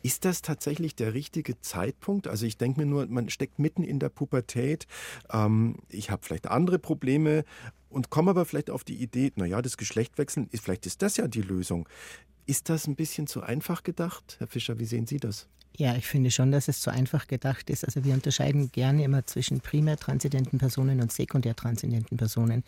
Ist 0.03 0.25
das 0.25 0.41
tatsächlich 0.41 0.95
der 0.95 1.13
richtige 1.13 1.61
Zeitpunkt? 1.61 2.27
Also 2.27 2.47
ich 2.47 2.57
denke 2.57 2.81
mir 2.81 2.87
nur, 2.87 3.07
man 3.07 3.29
steckt 3.29 3.59
mitten 3.59 3.85
in 3.85 3.99
der 3.99 4.09
Pubertät. 4.09 4.87
Ähm, 5.31 5.77
ich 5.91 6.11
habe 6.11 6.23
vielleicht 6.25 6.47
andere 6.47 6.79
Probleme 6.79 7.45
und 7.91 8.11
komme 8.11 8.31
aber 8.31 8.47
vielleicht 8.47 8.71
auf 8.71 8.85
die 8.85 8.97
Idee, 8.97 9.33
naja, 9.37 9.61
das 9.61 9.77
Geschlechtwechseln, 9.77 10.49
ist, 10.51 10.65
vielleicht 10.65 10.87
ist 10.87 11.03
das 11.03 11.17
ja 11.17 11.29
die 11.29 11.43
Lösung. 11.43 11.89
Ist 12.47 12.69
das 12.69 12.87
ein 12.87 12.97
bisschen 12.97 13.27
zu 13.27 13.43
einfach 13.43 13.83
gedacht? 13.83 14.37
Herr 14.39 14.47
Fischer, 14.47 14.79
wie 14.79 14.85
sehen 14.85 15.07
Sie 15.07 15.19
das? 15.19 15.49
Ja, 15.77 15.95
ich 15.97 16.07
finde 16.07 16.31
schon, 16.31 16.51
dass 16.53 16.69
es 16.69 16.81
zu 16.81 16.91
einfach 16.91 17.27
gedacht 17.27 17.71
ist. 17.71 17.85
Also 17.85 18.05
wir 18.05 18.15
unterscheiden 18.15 18.71
gerne 18.73 19.05
immer 19.05 19.25
zwischen 19.27 19.61
primär 19.61 19.97
transzendenten 19.97 20.59
Personen 20.59 21.01
und 21.01 21.13
sekundär 21.13 21.55
transzendenten 21.55 22.17
Personen. 22.17 22.65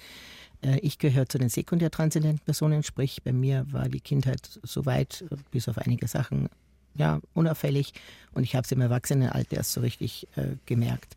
Äh, 0.63 0.79
ich 0.81 0.99
gehöre 0.99 1.29
zu 1.29 1.39
den 1.39 1.49
sekundär 1.49 1.91
transzendenten 1.91 2.45
Personen, 2.45 2.83
sprich 2.83 3.23
bei 3.23 3.33
mir 3.33 3.67
war 3.71 3.89
die 3.89 4.01
Kindheit 4.01 4.61
soweit, 4.63 5.25
bis 5.51 5.69
auf 5.69 5.79
einige 5.79 6.07
Sachen, 6.09 6.49
ja, 6.95 7.21
unauffällig 7.35 7.93
und 8.33 8.45
ich 8.45 8.55
habe 8.55 8.65
es 8.65 8.73
im 8.73 8.81
Erwachsenenalter 8.81 9.57
erst 9.57 9.73
so 9.73 9.81
richtig 9.81 10.29
äh, 10.37 10.57
gemerkt. 10.67 11.17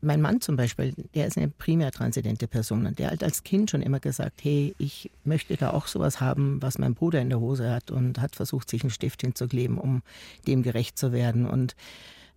Mein 0.00 0.20
Mann 0.20 0.40
zum 0.40 0.56
Beispiel, 0.56 0.94
der 1.14 1.26
ist 1.26 1.36
eine 1.36 1.48
primär 1.48 1.90
transzendente 1.90 2.46
Person 2.46 2.86
und 2.86 2.98
der 3.00 3.10
hat 3.10 3.24
als 3.24 3.42
Kind 3.42 3.70
schon 3.70 3.82
immer 3.82 3.98
gesagt, 3.98 4.44
hey, 4.44 4.74
ich 4.78 5.10
möchte 5.24 5.56
da 5.56 5.72
auch 5.72 5.88
sowas 5.88 6.20
haben, 6.20 6.62
was 6.62 6.78
mein 6.78 6.94
Bruder 6.94 7.20
in 7.20 7.30
der 7.30 7.40
Hose 7.40 7.70
hat 7.70 7.90
und 7.90 8.20
hat 8.20 8.36
versucht, 8.36 8.70
sich 8.70 8.82
einen 8.82 8.90
Stift 8.90 9.22
hinzukleben, 9.22 9.76
um 9.76 10.02
dem 10.46 10.62
gerecht 10.62 10.98
zu 10.98 11.10
werden. 11.12 11.46
Und 11.46 11.74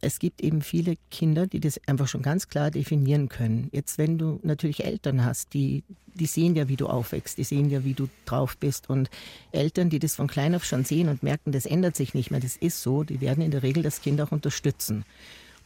es 0.02 0.18
gibt 0.18 0.42
eben 0.42 0.62
viele 0.62 0.96
Kinder, 1.12 1.46
die 1.46 1.60
das 1.60 1.80
einfach 1.86 2.08
schon 2.08 2.24
ganz 2.24 2.48
klar 2.48 2.72
definieren 2.72 3.30
können. 3.30 3.70
Jetzt, 3.72 4.00
wenn 4.00 4.18
du 4.18 4.40
natürlich 4.42 4.84
Eltern 4.84 5.24
hast, 5.24 5.54
die, 5.54 5.84
die 6.16 6.26
sehen 6.26 6.56
ja, 6.56 6.68
wie 6.68 6.76
du 6.76 6.88
aufwächst, 6.88 7.38
die 7.38 7.44
sehen 7.44 7.70
ja, 7.70 7.84
wie 7.84 7.94
du 7.94 8.10
drauf 8.26 8.58
bist. 8.58 8.90
Und 8.90 9.12
Eltern, 9.52 9.92
die 9.92 10.00
das 10.00 10.16
von 10.16 10.28
klein 10.28 10.56
auf 10.56 10.66
schon 10.66 10.84
sehen 10.84 11.08
und 11.08 11.22
merken, 11.22 11.52
das 11.52 11.68
ändert 11.68 11.96
sich 11.96 12.16
nicht 12.16 12.32
mehr, 12.32 12.40
das 12.40 12.58
ist 12.58 12.82
so, 12.82 13.04
die 13.04 13.22
werden 13.22 13.44
in 13.44 13.52
der 13.52 13.62
Regel 13.62 13.84
das 13.84 14.02
Kind 14.02 14.20
auch 14.20 14.32
unterstützen. 14.32 15.06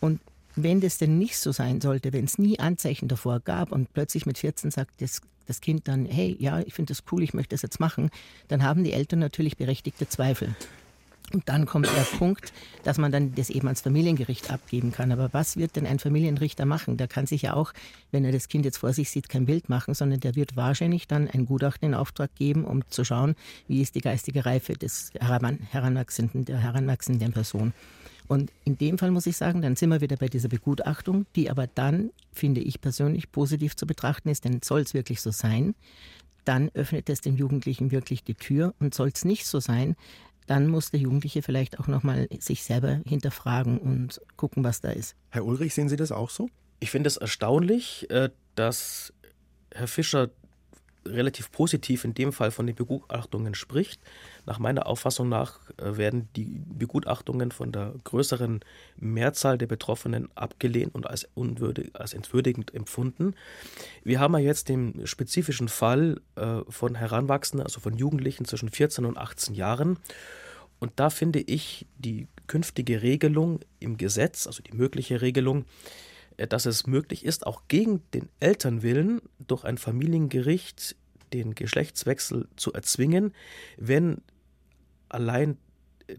Und 0.02 0.20
wenn 0.56 0.82
das 0.82 0.98
denn 0.98 1.18
nicht 1.18 1.38
so 1.38 1.52
sein 1.52 1.82
sollte, 1.82 2.14
wenn 2.14 2.26
es 2.26 2.38
nie 2.38 2.60
Anzeichen 2.60 3.08
davor 3.08 3.40
gab 3.40 3.72
und 3.72 3.94
plötzlich 3.94 4.26
mit 4.26 4.38
14 4.38 4.72
sagt 4.72 5.02
das, 5.02 5.22
das 5.48 5.62
Kind 5.62 5.88
dann, 5.88 6.06
hey, 6.06 6.36
ja, 6.40 6.60
ich 6.60 6.74
finde 6.74 6.94
das 6.94 7.04
cool, 7.12 7.24
ich 7.24 7.34
möchte 7.34 7.56
das 7.56 7.62
jetzt 7.62 7.80
machen, 7.80 8.10
dann 8.48 8.64
haben 8.64 8.84
die 8.84 8.94
Eltern 8.94 9.20
natürlich 9.20 9.58
berechtigte 9.58 10.08
Zweifel. 10.08 10.56
Und 11.34 11.50
dann 11.50 11.66
kommt 11.66 11.88
der 11.88 12.04
Punkt, 12.18 12.54
dass 12.84 12.98
man 12.98 13.12
dann 13.12 13.34
das 13.36 13.50
eben 13.50 13.68
ans 13.68 13.82
Familiengericht 13.82 14.52
abgeben 14.52 14.92
kann. 14.92 15.12
Aber 15.12 15.30
was 15.34 15.58
wird 15.58 15.76
denn 15.76 15.88
ein 15.88 16.00
Familienrichter 16.00 16.66
machen? 16.66 16.98
Der 16.98 17.08
kann 17.08 17.26
sich 17.26 17.44
ja 17.44 17.54
auch, 17.54 17.74
wenn 18.12 18.26
er 18.26 18.32
das 18.32 18.48
Kind 18.48 18.66
jetzt 18.66 18.78
vor 18.78 18.94
sich 18.94 19.10
sieht, 19.10 19.30
kein 19.30 19.46
Bild 19.46 19.70
machen, 19.70 19.94
sondern 19.94 20.20
der 20.20 20.36
wird 20.36 20.56
wahrscheinlich 20.56 21.08
dann 21.08 21.30
ein 21.30 21.46
Gutachten 21.46 21.90
in 21.90 21.96
Auftrag 21.96 22.34
geben, 22.36 22.64
um 22.64 22.88
zu 22.90 23.04
schauen, 23.04 23.36
wie 23.68 23.82
ist 23.82 23.96
die 23.96 24.02
geistige 24.02 24.46
Reife 24.46 24.74
des 24.74 25.12
Heranwachsenden, 25.20 26.46
der 26.46 26.60
heranwachsenden 26.60 27.34
Person. 27.34 27.74
Und 28.28 28.52
in 28.64 28.78
dem 28.78 28.98
Fall 28.98 29.12
muss 29.12 29.28
ich 29.28 29.38
sagen, 29.38 29.62
dann 29.62 29.76
sind 29.76 29.90
wir 29.90 30.02
wieder 30.02 30.18
bei 30.18 30.28
dieser 30.28 30.50
Begutachtung, 30.50 31.26
die 31.36 31.50
aber 31.50 31.68
dann, 31.68 32.12
finde 32.34 32.62
ich 32.62 32.82
persönlich, 32.82 33.32
positiv 33.32 33.76
zu 33.76 33.86
betrachten 33.86 34.30
ist, 34.30 34.46
denn 34.46 34.62
soll 34.64 34.82
es 34.82 34.94
wirklich 34.94 35.22
so 35.22 35.32
sein, 35.32 35.76
dann 36.44 36.70
öffnet 36.74 37.10
es 37.10 37.22
dem 37.22 37.36
Jugendlichen 37.36 37.92
wirklich 37.92 38.24
die 38.24 38.36
Tür. 38.36 38.74
Und 38.80 38.94
soll 38.94 39.10
es 39.14 39.26
nicht 39.26 39.46
so 39.46 39.60
sein, 39.60 39.96
dann 40.48 40.68
muss 40.68 40.92
der 40.92 41.00
Jugendliche 41.00 41.42
vielleicht 41.42 41.80
auch 41.80 41.88
nochmal 41.88 42.28
sich 42.40 42.64
selber 42.64 43.02
hinterfragen 43.06 43.80
und 43.80 44.22
gucken, 44.38 44.64
was 44.64 44.82
da 44.82 44.92
ist. 44.92 45.16
Herr 45.30 45.46
Ulrich, 45.46 45.74
sehen 45.74 45.90
Sie 45.90 45.96
das 45.96 46.12
auch 46.12 46.30
so? 46.30 46.50
Ich 46.80 46.92
finde 46.92 47.08
es 47.08 47.18
erstaunlich, 47.18 48.10
äh, 48.10 48.30
dass 48.54 49.14
Herr 49.74 49.88
Fischer 49.88 50.30
relativ 51.08 51.52
positiv 51.52 52.04
in 52.04 52.14
dem 52.14 52.34
Fall 52.34 52.52
von 52.52 52.68
den 52.68 52.76
Begutachtungen 52.76 53.56
spricht. 53.56 54.02
Nach 54.46 54.60
meiner 54.60 54.88
Auffassung 54.88 55.30
nach 55.30 55.60
äh, 55.78 55.98
werden 55.98 56.30
die 56.36 56.62
Begutachtungen 56.66 57.52
von 57.52 57.72
der 57.72 57.94
größeren 58.04 58.62
Mehrzahl 58.98 59.58
der 59.58 59.68
Betroffenen 59.68 60.30
abgelehnt 60.36 60.94
und 60.96 61.08
als, 61.08 61.28
unwürdig, 61.36 61.92
als 61.94 62.14
entwürdigend 62.14 62.74
empfunden. 62.74 63.36
Wir 64.04 64.20
haben 64.20 64.34
ja 64.34 64.40
jetzt 64.40 64.70
den 64.70 65.06
spezifischen 65.06 65.70
Fall 65.70 66.22
äh, 66.36 66.60
von 66.70 66.96
Heranwachsenden, 66.96 67.66
also 67.66 67.80
von 67.80 67.98
Jugendlichen 67.98 68.46
zwischen 68.46 68.70
14 68.70 69.06
und 69.06 69.18
18 69.18 69.56
Jahren. 69.56 69.98
Und 70.80 70.94
da 70.98 71.10
finde 71.10 71.40
ich 71.40 71.88
die 71.98 72.28
künftige 72.48 73.02
Regelung 73.02 73.60
im 73.80 73.98
Gesetz, 73.98 74.46
also 74.46 74.62
die 74.62 74.74
mögliche 74.74 75.22
Regelung, 75.22 75.66
dass 76.38 76.66
es 76.66 76.88
möglich 76.88 77.26
ist, 77.26 77.46
auch 77.46 77.64
gegen 77.68 78.02
den 78.14 78.30
Elternwillen 78.40 79.22
durch 79.40 79.64
ein 79.64 79.78
Familiengericht 79.78 80.96
den 81.34 81.56
Geschlechtswechsel 81.56 82.48
zu 82.56 82.74
erzwingen, 82.74 83.34
wenn 83.78 84.22
allein 85.10 85.58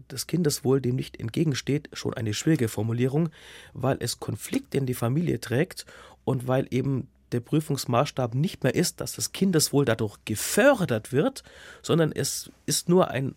das 0.07 0.27
Kindeswohl 0.27 0.81
dem 0.81 0.95
nicht 0.95 1.19
entgegensteht, 1.19 1.89
schon 1.93 2.13
eine 2.13 2.33
schwierige 2.33 2.67
Formulierung, 2.67 3.29
weil 3.73 3.97
es 3.99 4.19
Konflikte 4.19 4.77
in 4.77 4.85
die 4.85 4.93
Familie 4.93 5.39
trägt 5.39 5.85
und 6.25 6.47
weil 6.47 6.67
eben 6.71 7.07
der 7.31 7.39
Prüfungsmaßstab 7.39 8.35
nicht 8.35 8.63
mehr 8.63 8.75
ist, 8.75 9.01
dass 9.01 9.13
das 9.13 9.31
Kindeswohl 9.31 9.85
dadurch 9.85 10.17
gefördert 10.25 11.11
wird, 11.11 11.43
sondern 11.81 12.11
es 12.11 12.51
ist 12.65 12.89
nur 12.89 13.09
ein 13.09 13.33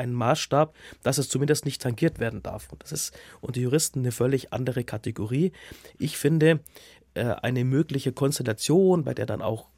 ein 0.00 0.12
Maßstab, 0.12 0.74
dass 1.02 1.18
es 1.18 1.28
zumindest 1.28 1.64
nicht 1.64 1.82
tangiert 1.82 2.18
werden 2.18 2.42
darf. 2.42 2.72
Und 2.72 2.82
das 2.82 2.92
ist 2.92 3.18
unter 3.40 3.60
Juristen 3.60 4.00
eine 4.00 4.12
völlig 4.12 4.52
andere 4.52 4.82
Kategorie. 4.82 5.52
Ich 5.98 6.16
finde, 6.16 6.60
äh, 7.14 7.24
eine 7.24 7.64
mögliche 7.64 8.12
Konstellation, 8.12 9.04
bei 9.04 9.14
der 9.14 9.26
dann 9.26 9.42
auch 9.42 9.68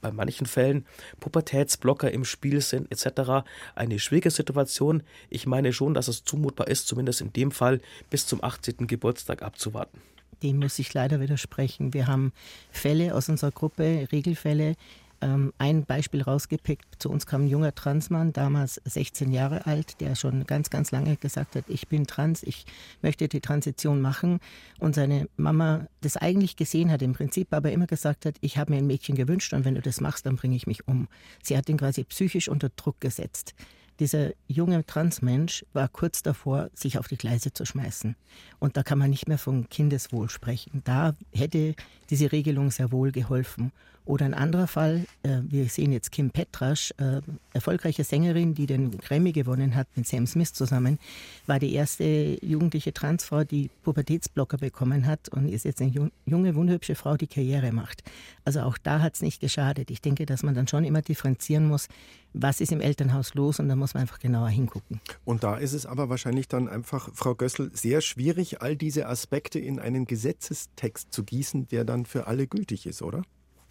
bei 0.00 0.12
manchen 0.12 0.46
Fällen 0.46 0.84
Pubertätsblocker 1.18 2.12
im 2.12 2.26
Spiel 2.26 2.60
sind 2.60 2.92
etc. 2.92 3.46
eine 3.74 3.98
schwierige 3.98 4.30
Situation. 4.30 5.02
Ich 5.30 5.46
meine 5.46 5.72
schon, 5.72 5.94
dass 5.94 6.08
es 6.08 6.24
zumutbar 6.24 6.68
ist, 6.68 6.86
zumindest 6.86 7.22
in 7.22 7.32
dem 7.32 7.50
Fall 7.50 7.80
bis 8.10 8.26
zum 8.26 8.44
18. 8.44 8.86
Geburtstag 8.86 9.42
abzuwarten. 9.42 10.02
Dem 10.42 10.58
muss 10.58 10.78
ich 10.78 10.92
leider 10.92 11.20
widersprechen. 11.20 11.94
Wir 11.94 12.06
haben 12.06 12.34
Fälle 12.70 13.14
aus 13.14 13.30
unserer 13.30 13.50
Gruppe, 13.50 14.06
Regelfälle, 14.12 14.74
ein 15.20 15.84
Beispiel 15.84 16.22
rausgepickt. 16.22 16.84
Zu 16.98 17.10
uns 17.10 17.26
kam 17.26 17.44
ein 17.44 17.48
junger 17.48 17.74
Transmann, 17.74 18.32
damals 18.32 18.80
16 18.84 19.32
Jahre 19.32 19.66
alt, 19.66 20.00
der 20.00 20.14
schon 20.14 20.44
ganz, 20.44 20.70
ganz 20.70 20.90
lange 20.90 21.16
gesagt 21.16 21.56
hat, 21.56 21.64
ich 21.68 21.88
bin 21.88 22.06
trans, 22.06 22.42
ich 22.42 22.66
möchte 23.02 23.28
die 23.28 23.40
Transition 23.40 24.00
machen. 24.00 24.40
Und 24.78 24.94
seine 24.94 25.28
Mama 25.36 25.86
das 26.00 26.16
eigentlich 26.16 26.56
gesehen 26.56 26.90
hat, 26.90 27.02
im 27.02 27.14
Prinzip 27.14 27.52
aber 27.52 27.72
immer 27.72 27.86
gesagt 27.86 28.26
hat, 28.26 28.36
ich 28.40 28.58
habe 28.58 28.72
mir 28.72 28.78
ein 28.78 28.86
Mädchen 28.86 29.14
gewünscht 29.14 29.52
und 29.52 29.64
wenn 29.64 29.74
du 29.74 29.82
das 29.82 30.00
machst, 30.00 30.26
dann 30.26 30.36
bringe 30.36 30.56
ich 30.56 30.66
mich 30.66 30.86
um. 30.86 31.08
Sie 31.42 31.56
hat 31.56 31.68
ihn 31.68 31.78
quasi 31.78 32.04
psychisch 32.04 32.48
unter 32.48 32.68
Druck 32.70 33.00
gesetzt. 33.00 33.54
Dieser 34.00 34.32
junge 34.48 34.84
Transmensch 34.84 35.64
war 35.72 35.88
kurz 35.88 36.22
davor, 36.22 36.68
sich 36.74 36.98
auf 36.98 37.06
die 37.06 37.16
Gleise 37.16 37.52
zu 37.52 37.64
schmeißen. 37.64 38.16
Und 38.58 38.76
da 38.76 38.82
kann 38.82 38.98
man 38.98 39.10
nicht 39.10 39.28
mehr 39.28 39.38
von 39.38 39.68
Kindeswohl 39.68 40.28
sprechen. 40.28 40.82
Da 40.84 41.14
hätte 41.32 41.76
diese 42.10 42.32
Regelung 42.32 42.72
sehr 42.72 42.90
wohl 42.90 43.12
geholfen. 43.12 43.70
Oder 44.06 44.26
ein 44.26 44.34
anderer 44.34 44.66
Fall, 44.66 45.06
äh, 45.22 45.38
wir 45.48 45.66
sehen 45.70 45.90
jetzt 45.90 46.12
Kim 46.12 46.30
Petrasch, 46.30 46.92
äh, 46.98 47.22
erfolgreiche 47.54 48.04
Sängerin, 48.04 48.54
die 48.54 48.66
den 48.66 48.98
Grammy 48.98 49.32
gewonnen 49.32 49.74
hat 49.74 49.88
mit 49.96 50.06
Sam 50.06 50.26
Smith 50.26 50.52
zusammen, 50.52 50.98
war 51.46 51.58
die 51.58 51.72
erste 51.72 52.04
jugendliche 52.44 52.92
Transfrau, 52.92 53.44
die 53.44 53.70
Pubertätsblocker 53.82 54.58
bekommen 54.58 55.06
hat 55.06 55.30
und 55.30 55.48
ist 55.48 55.64
jetzt 55.64 55.80
eine 55.80 56.10
junge, 56.26 56.54
wunderhübsche 56.54 56.96
Frau, 56.96 57.16
die 57.16 57.26
Karriere 57.26 57.72
macht. 57.72 58.02
Also 58.44 58.60
auch 58.60 58.76
da 58.76 59.00
hat 59.00 59.14
es 59.14 59.22
nicht 59.22 59.40
geschadet. 59.40 59.90
Ich 59.90 60.02
denke, 60.02 60.26
dass 60.26 60.42
man 60.42 60.54
dann 60.54 60.68
schon 60.68 60.84
immer 60.84 61.00
differenzieren 61.00 61.66
muss, 61.66 61.88
was 62.34 62.60
ist 62.60 62.72
im 62.72 62.82
Elternhaus 62.82 63.34
los 63.34 63.58
und 63.58 63.70
da 63.70 63.76
muss 63.76 63.94
man 63.94 64.02
einfach 64.02 64.18
genauer 64.18 64.48
hingucken. 64.50 65.00
Und 65.24 65.44
da 65.44 65.56
ist 65.56 65.72
es 65.72 65.86
aber 65.86 66.10
wahrscheinlich 66.10 66.48
dann 66.48 66.68
einfach, 66.68 67.08
Frau 67.14 67.34
Gössel, 67.34 67.70
sehr 67.72 68.02
schwierig, 68.02 68.60
all 68.60 68.76
diese 68.76 69.06
Aspekte 69.08 69.58
in 69.58 69.78
einen 69.78 70.04
Gesetzestext 70.04 71.10
zu 71.10 71.24
gießen, 71.24 71.68
der 71.68 71.84
dann 71.84 72.04
für 72.04 72.26
alle 72.26 72.46
gültig 72.46 72.84
ist, 72.84 73.00
oder? 73.00 73.22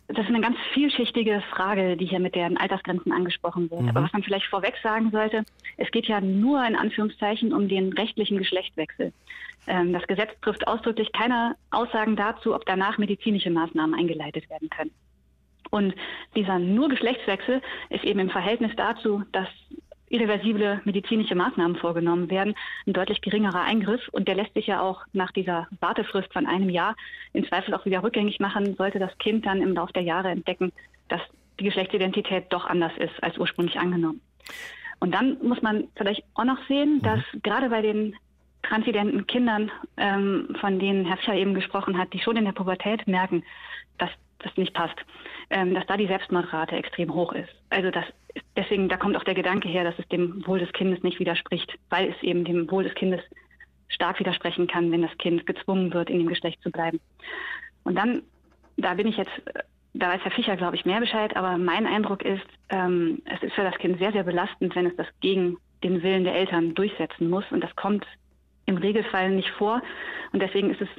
Das 0.07 0.19
ist 0.19 0.27
eine 0.27 0.41
ganz 0.41 0.57
vielschichtige 0.73 1.41
Frage, 1.51 1.95
die 1.95 2.05
hier 2.05 2.19
mit 2.19 2.35
den 2.35 2.57
Altersgrenzen 2.57 3.11
angesprochen 3.11 3.71
wird. 3.71 3.83
Mhm. 3.83 3.89
Aber 3.89 4.03
was 4.03 4.13
man 4.13 4.23
vielleicht 4.23 4.47
vorweg 4.47 4.75
sagen 4.83 5.11
sollte, 5.11 5.43
es 5.77 5.89
geht 5.91 6.07
ja 6.07 6.19
nur 6.19 6.65
in 6.65 6.75
Anführungszeichen 6.75 7.53
um 7.53 7.67
den 7.67 7.93
rechtlichen 7.93 8.37
Geschlechtswechsel. 8.37 9.13
Ähm, 9.67 9.93
das 9.93 10.05
Gesetz 10.07 10.29
trifft 10.41 10.67
ausdrücklich 10.67 11.11
keine 11.13 11.55
Aussagen 11.71 12.15
dazu, 12.15 12.53
ob 12.53 12.65
danach 12.65 12.97
medizinische 12.97 13.49
Maßnahmen 13.49 13.97
eingeleitet 13.97 14.49
werden 14.49 14.69
können. 14.69 14.91
Und 15.69 15.95
dieser 16.35 16.59
nur 16.59 16.89
Geschlechtswechsel 16.89 17.61
ist 17.89 18.03
eben 18.03 18.19
im 18.19 18.29
Verhältnis 18.29 18.71
dazu, 18.75 19.23
dass 19.31 19.47
irreversible 20.13 20.79
medizinische 20.85 21.35
Maßnahmen 21.35 21.77
vorgenommen 21.77 22.29
werden, 22.29 22.55
ein 22.85 22.93
deutlich 22.93 23.21
geringerer 23.21 23.61
Eingriff. 23.61 24.07
Und 24.09 24.27
der 24.27 24.35
lässt 24.35 24.53
sich 24.53 24.67
ja 24.67 24.79
auch 24.81 25.01
nach 25.11 25.31
dieser 25.31 25.67
Wartefrist 25.79 26.31
von 26.31 26.45
einem 26.45 26.69
Jahr 26.69 26.95
im 27.33 27.47
Zweifel 27.47 27.73
auch 27.73 27.85
wieder 27.85 28.03
rückgängig 28.03 28.39
machen, 28.39 28.75
sollte 28.75 28.99
das 28.99 29.17
Kind 29.17 29.45
dann 29.45 29.61
im 29.61 29.73
Laufe 29.73 29.93
der 29.93 30.03
Jahre 30.03 30.29
entdecken, 30.29 30.71
dass 31.09 31.21
die 31.59 31.65
Geschlechtsidentität 31.65 32.45
doch 32.49 32.65
anders 32.65 32.91
ist 32.97 33.21
als 33.23 33.37
ursprünglich 33.37 33.79
angenommen. 33.79 34.21
Und 34.99 35.13
dann 35.13 35.37
muss 35.41 35.61
man 35.61 35.89
vielleicht 35.95 36.23
auch 36.35 36.45
noch 36.45 36.59
sehen, 36.67 36.97
mhm. 36.97 37.01
dass 37.01 37.19
gerade 37.41 37.69
bei 37.69 37.81
den 37.81 38.15
transidenten 38.61 39.27
Kindern, 39.27 39.71
ähm, 39.97 40.55
von 40.61 40.79
denen 40.79 41.05
Herr 41.05 41.17
Fischer 41.17 41.35
eben 41.35 41.53
gesprochen 41.53 41.97
hat, 41.97 42.13
die 42.13 42.19
schon 42.19 42.37
in 42.37 42.45
der 42.45 42.53
Pubertät 42.53 43.05
merken, 43.07 43.43
dass 43.97 44.09
das 44.43 44.55
nicht 44.57 44.73
passt, 44.73 44.95
ähm, 45.49 45.73
dass 45.73 45.85
da 45.87 45.97
die 45.97 46.07
Selbstmordrate 46.07 46.75
extrem 46.75 47.13
hoch 47.13 47.33
ist. 47.33 47.49
Also 47.69 47.91
das 47.91 48.05
deswegen, 48.55 48.89
da 48.89 48.97
kommt 48.97 49.15
auch 49.15 49.23
der 49.23 49.35
Gedanke 49.35 49.67
her, 49.67 49.83
dass 49.83 49.97
es 49.97 50.07
dem 50.09 50.45
Wohl 50.47 50.59
des 50.59 50.71
Kindes 50.73 51.03
nicht 51.03 51.19
widerspricht, 51.19 51.73
weil 51.89 52.09
es 52.09 52.23
eben 52.23 52.45
dem 52.45 52.69
Wohl 52.69 52.83
des 52.83 52.95
Kindes 52.95 53.21
stark 53.87 54.19
widersprechen 54.19 54.67
kann, 54.67 54.91
wenn 54.91 55.01
das 55.01 55.17
Kind 55.17 55.45
gezwungen 55.45 55.93
wird, 55.93 56.09
in 56.09 56.19
dem 56.19 56.27
Geschlecht 56.27 56.61
zu 56.61 56.71
bleiben. 56.71 56.99
Und 57.83 57.95
dann, 57.95 58.23
da 58.77 58.95
bin 58.95 59.07
ich 59.07 59.17
jetzt, 59.17 59.31
da 59.93 60.09
weiß 60.09 60.21
Herr 60.23 60.31
Fischer, 60.31 60.57
glaube 60.57 60.75
ich, 60.75 60.85
mehr 60.85 60.99
Bescheid, 60.99 61.35
aber 61.35 61.57
mein 61.57 61.85
Eindruck 61.85 62.23
ist, 62.23 62.45
ähm, 62.69 63.21
es 63.25 63.41
ist 63.43 63.53
für 63.53 63.63
das 63.63 63.77
Kind 63.77 63.99
sehr, 63.99 64.11
sehr 64.11 64.23
belastend, 64.23 64.75
wenn 64.75 64.87
es 64.87 64.95
das 64.95 65.07
gegen 65.21 65.57
den 65.83 66.01
Willen 66.01 66.23
der 66.23 66.35
Eltern 66.35 66.73
durchsetzen 66.73 67.29
muss. 67.29 67.45
Und 67.51 67.61
das 67.61 67.75
kommt 67.75 68.05
im 68.65 68.77
Regelfall 68.77 69.29
nicht 69.29 69.49
vor. 69.49 69.81
Und 70.31 70.41
deswegen 70.41 70.71
ist 70.71 70.81
es 70.81 70.89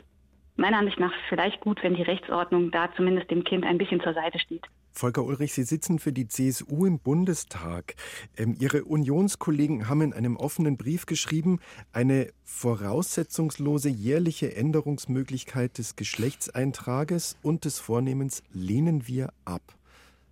meiner 0.57 0.79
Ansicht 0.79 1.01
nach 1.01 1.13
vielleicht 1.29 1.61
gut, 1.61 1.83
wenn 1.83 1.95
die 1.95 2.03
Rechtsordnung 2.03 2.71
da 2.71 2.91
zumindest 2.97 3.31
dem 3.31 3.45
Kind 3.45 3.65
ein 3.65 3.79
bisschen 3.79 4.01
zur 4.01 4.15
Seite 4.15 4.39
steht. 4.39 4.65
Volker 4.93 5.25
Ulrich, 5.25 5.53
Sie 5.53 5.65
sitzen 5.65 5.99
für 5.99 6.13
die 6.13 6.29
CSU 6.29 6.87
im 6.87 7.01
Bundestag. 7.01 7.97
Ähm, 8.37 8.55
Ihre 8.61 8.85
Unionskollegen 8.85 9.89
haben 9.89 10.03
in 10.03 10.13
einem 10.13 10.37
offenen 10.37 10.77
Brief 10.77 11.07
geschrieben, 11.07 11.59
eine 11.93 12.29
voraussetzungslose 12.45 13.89
jährliche 13.89 14.55
Änderungsmöglichkeit 14.55 15.79
des 15.79 15.97
Geschlechtseintrages 15.97 17.37
und 17.43 17.65
des 17.65 17.81
Vornehmens 17.81 18.45
lehnen 18.53 19.09
wir 19.09 19.33
ab. 19.45 19.63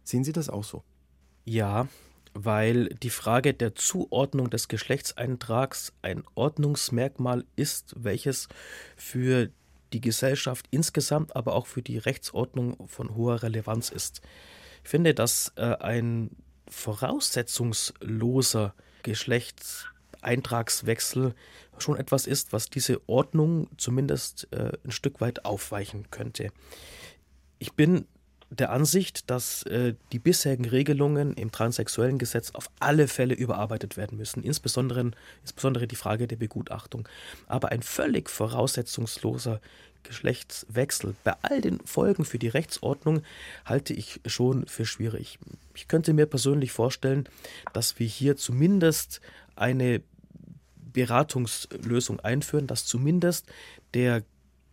Sehen 0.04 0.22
Sie 0.22 0.32
das 0.32 0.48
auch 0.48 0.64
so? 0.64 0.85
Ja, 1.44 1.88
weil 2.35 2.87
die 3.02 3.11
Frage 3.11 3.54
der 3.54 3.74
Zuordnung 3.74 4.48
des 4.48 4.68
Geschlechtseintrags 4.68 5.92
ein 6.02 6.22
Ordnungsmerkmal 6.37 7.44
ist, 7.56 7.94
welches 7.98 8.48
für 8.96 9.50
die 9.92 10.00
Gesellschaft 10.00 10.66
insgesamt, 10.70 11.37
aber 11.37 11.55
auch 11.55 11.66
für 11.66 11.83
die 11.83 11.98
Rechtsordnung 11.98 12.88
von 12.88 13.14
hoher 13.14 13.42
Relevanz 13.42 13.90
ist. 13.90 14.22
Ich 14.83 14.90
finde, 14.90 15.12
dass 15.14 15.52
äh, 15.57 15.76
ein 15.76 16.31
voraussetzungsloser 16.68 18.74
Geschlechtseintragswechsel 19.02 21.35
schon 21.78 21.96
etwas 21.96 22.26
ist, 22.26 22.52
was 22.52 22.68
diese 22.70 23.00
Ordnung 23.09 23.68
zumindest 23.76 24.48
äh, 24.52 24.72
ein 24.85 24.90
Stück 24.90 25.20
weit 25.20 25.44
aufweichen 25.44 26.11
könnte. 26.11 26.50
Ich 27.59 27.74
bin 27.74 28.07
der 28.58 28.70
Ansicht, 28.70 29.30
dass 29.30 29.62
äh, 29.64 29.94
die 30.12 30.18
bisherigen 30.18 30.66
Regelungen 30.66 31.34
im 31.34 31.50
transsexuellen 31.50 32.18
Gesetz 32.18 32.50
auf 32.52 32.70
alle 32.80 33.08
Fälle 33.08 33.34
überarbeitet 33.34 33.96
werden 33.96 34.18
müssen, 34.18 34.42
insbesondere, 34.42 35.10
insbesondere 35.40 35.86
die 35.86 35.96
Frage 35.96 36.26
der 36.26 36.36
Begutachtung. 36.36 37.08
Aber 37.46 37.70
ein 37.72 37.82
völlig 37.82 38.28
voraussetzungsloser 38.28 39.60
Geschlechtswechsel 40.02 41.14
bei 41.24 41.34
all 41.42 41.60
den 41.60 41.80
Folgen 41.84 42.24
für 42.24 42.38
die 42.38 42.48
Rechtsordnung 42.48 43.22
halte 43.64 43.94
ich 43.94 44.20
schon 44.26 44.66
für 44.66 44.84
schwierig. 44.84 45.38
Ich 45.74 45.88
könnte 45.88 46.12
mir 46.12 46.26
persönlich 46.26 46.72
vorstellen, 46.72 47.28
dass 47.72 47.98
wir 47.98 48.06
hier 48.06 48.36
zumindest 48.36 49.20
eine 49.54 50.02
Beratungslösung 50.92 52.20
einführen, 52.20 52.66
dass 52.66 52.84
zumindest 52.84 53.46
der 53.94 54.24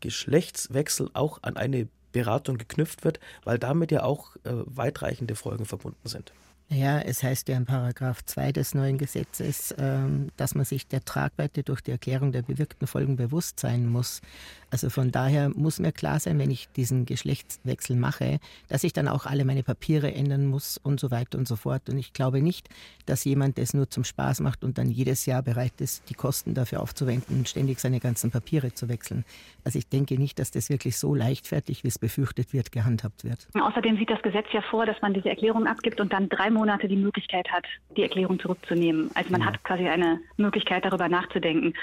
Geschlechtswechsel 0.01 1.09
auch 1.13 1.43
an 1.43 1.57
eine 1.57 1.87
Beratung 2.12 2.58
geknüpft 2.58 3.04
wird, 3.04 3.19
weil 3.43 3.60
damit 3.60 3.91
ja 3.91 4.04
auch 4.04 4.36
äh, 4.38 4.52
weitreichende 4.65 5.36
Folgen 5.36 5.65
verbunden 5.65 6.08
sind. 6.08 6.34
Ja, 6.72 7.00
es 7.00 7.24
heißt 7.24 7.48
ja 7.50 7.58
in 7.58 7.65
Paragraph 7.65 8.24
2 8.24 8.52
des 8.52 8.76
neuen 8.76 9.00
Gesetzes, 9.00 9.74
ähm, 9.80 10.30
dass 10.38 10.54
man 10.54 10.65
sich 10.65 10.88
der 10.88 11.04
Tragweite 11.04 11.63
durch 11.63 11.82
die 11.82 11.89
Erklärung 11.89 12.32
der 12.32 12.43
bewirkten 12.43 12.86
Folgen 12.86 13.15
bewusst 13.15 13.60
sein 13.60 13.88
muss. 13.88 14.22
Also 14.71 14.89
von 14.89 15.12
daher 15.12 15.49
muss 15.49 15.79
mir 15.79 15.91
klar 15.91 16.19
sein, 16.19 16.39
wenn 16.39 16.51
ich 16.51 16.69
diesen 16.75 17.05
Geschlechtswechsel 17.05 17.95
mache, 17.95 18.39
dass 18.67 18.84
ich 18.84 18.93
dann 18.93 19.08
auch 19.08 19.25
alle 19.25 19.45
meine 19.45 19.63
Papiere 19.63 20.13
ändern 20.13 20.45
muss 20.45 20.77
und 20.77 20.99
so 20.99 21.12
weiter 21.12 21.38
und 21.38 21.47
so 21.47 21.55
fort. 21.55 21.89
Und 21.89 21.97
ich 21.97 22.13
glaube 22.13 22.41
nicht, 22.41 22.69
dass 23.05 23.25
jemand 23.25 23.58
das 23.58 23.73
nur 23.73 23.89
zum 23.89 24.03
Spaß 24.03 24.41
macht 24.41 24.63
und 24.63 24.77
dann 24.77 24.89
jedes 24.89 25.25
Jahr 25.25 25.41
bereit 25.41 25.79
ist, 25.79 26.10
die 26.10 26.13
Kosten 26.13 26.53
dafür 26.53 26.82
aufzuwenden 26.82 27.38
und 27.38 27.49
ständig 27.49 27.79
seine 27.79 27.99
ganzen 27.99 28.32
Papiere 28.32 28.73
zu 28.73 28.89
wechseln. 28.89 29.25
Also 29.63 29.79
ich 29.79 29.88
denke 29.89 30.15
nicht, 30.19 30.39
dass 30.39 30.51
das 30.51 30.69
wirklich 30.69 30.97
so 30.97 31.15
leichtfertig, 31.15 31.84
wie 31.84 31.88
es 31.88 31.99
befürchtet 31.99 32.53
wird, 32.53 32.71
gehandhabt 32.71 33.23
wird. 33.23 33.47
Außerdem 33.60 33.97
sieht 33.97 34.10
das 34.10 34.21
Gesetz 34.21 34.47
ja 34.51 34.62
vor, 34.62 34.86
dass 34.86 35.01
man 35.01 35.13
diese 35.13 35.29
Erklärung 35.29 35.67
abgibt 35.67 35.99
und 35.99 36.13
dann 36.13 36.29
drei 36.29 36.49
Monate 36.49 36.88
die 36.88 36.95
Möglichkeit 36.95 37.47
hat, 37.51 37.65
die 37.97 38.03
Erklärung 38.03 38.39
zurückzunehmen. 38.39 39.10
Also 39.15 39.32
man 39.32 39.41
ja. 39.41 39.47
hat 39.47 39.63
quasi 39.63 39.88
eine 39.88 40.19
Möglichkeit, 40.38 40.86
darüber 40.86 41.10
nachzudenken. 41.10 41.73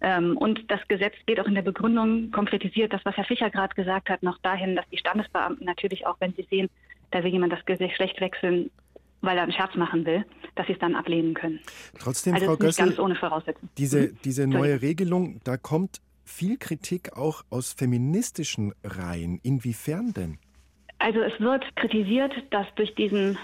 Ähm, 0.00 0.36
und 0.36 0.70
das 0.70 0.80
Gesetz 0.88 1.14
geht 1.26 1.40
auch 1.40 1.46
in 1.46 1.54
der 1.54 1.62
Begründung, 1.62 2.30
konkretisiert 2.30 2.92
das, 2.92 3.04
was 3.04 3.16
Herr 3.16 3.24
Fischer 3.24 3.50
gerade 3.50 3.74
gesagt 3.74 4.08
hat, 4.08 4.22
noch 4.22 4.38
dahin, 4.38 4.76
dass 4.76 4.88
die 4.88 4.98
Standesbeamten 4.98 5.66
natürlich 5.66 6.06
auch, 6.06 6.16
wenn 6.20 6.32
sie 6.34 6.46
sehen, 6.50 6.70
da 7.10 7.22
will 7.22 7.32
jemand 7.32 7.52
das 7.52 7.64
Geschlecht 7.66 8.20
wechseln, 8.20 8.70
weil 9.20 9.36
er 9.36 9.42
einen 9.42 9.52
Scherz 9.52 9.74
machen 9.74 10.06
will, 10.06 10.24
dass 10.54 10.66
sie 10.66 10.72
es 10.72 10.78
dann 10.78 10.94
ablehnen 10.94 11.34
können. 11.34 11.60
Trotzdem, 11.98 12.34
also 12.34 12.46
Frau 12.46 12.56
Gössel, 12.56 12.86
ganz 12.86 12.98
ohne 12.98 13.14
Voraussetzung. 13.14 13.68
Diese, 13.76 14.08
hm? 14.08 14.18
diese 14.24 14.46
neue 14.46 14.80
Regelung, 14.80 15.40
da 15.44 15.56
kommt 15.56 16.00
viel 16.24 16.56
Kritik 16.56 17.16
auch 17.16 17.42
aus 17.50 17.72
feministischen 17.72 18.72
Reihen. 18.84 19.40
Inwiefern 19.42 20.14
denn? 20.14 20.38
Also 20.98 21.20
es 21.20 21.38
wird 21.40 21.64
kritisiert, 21.76 22.32
dass 22.50 22.66
durch 22.76 22.94
diesen 22.94 23.38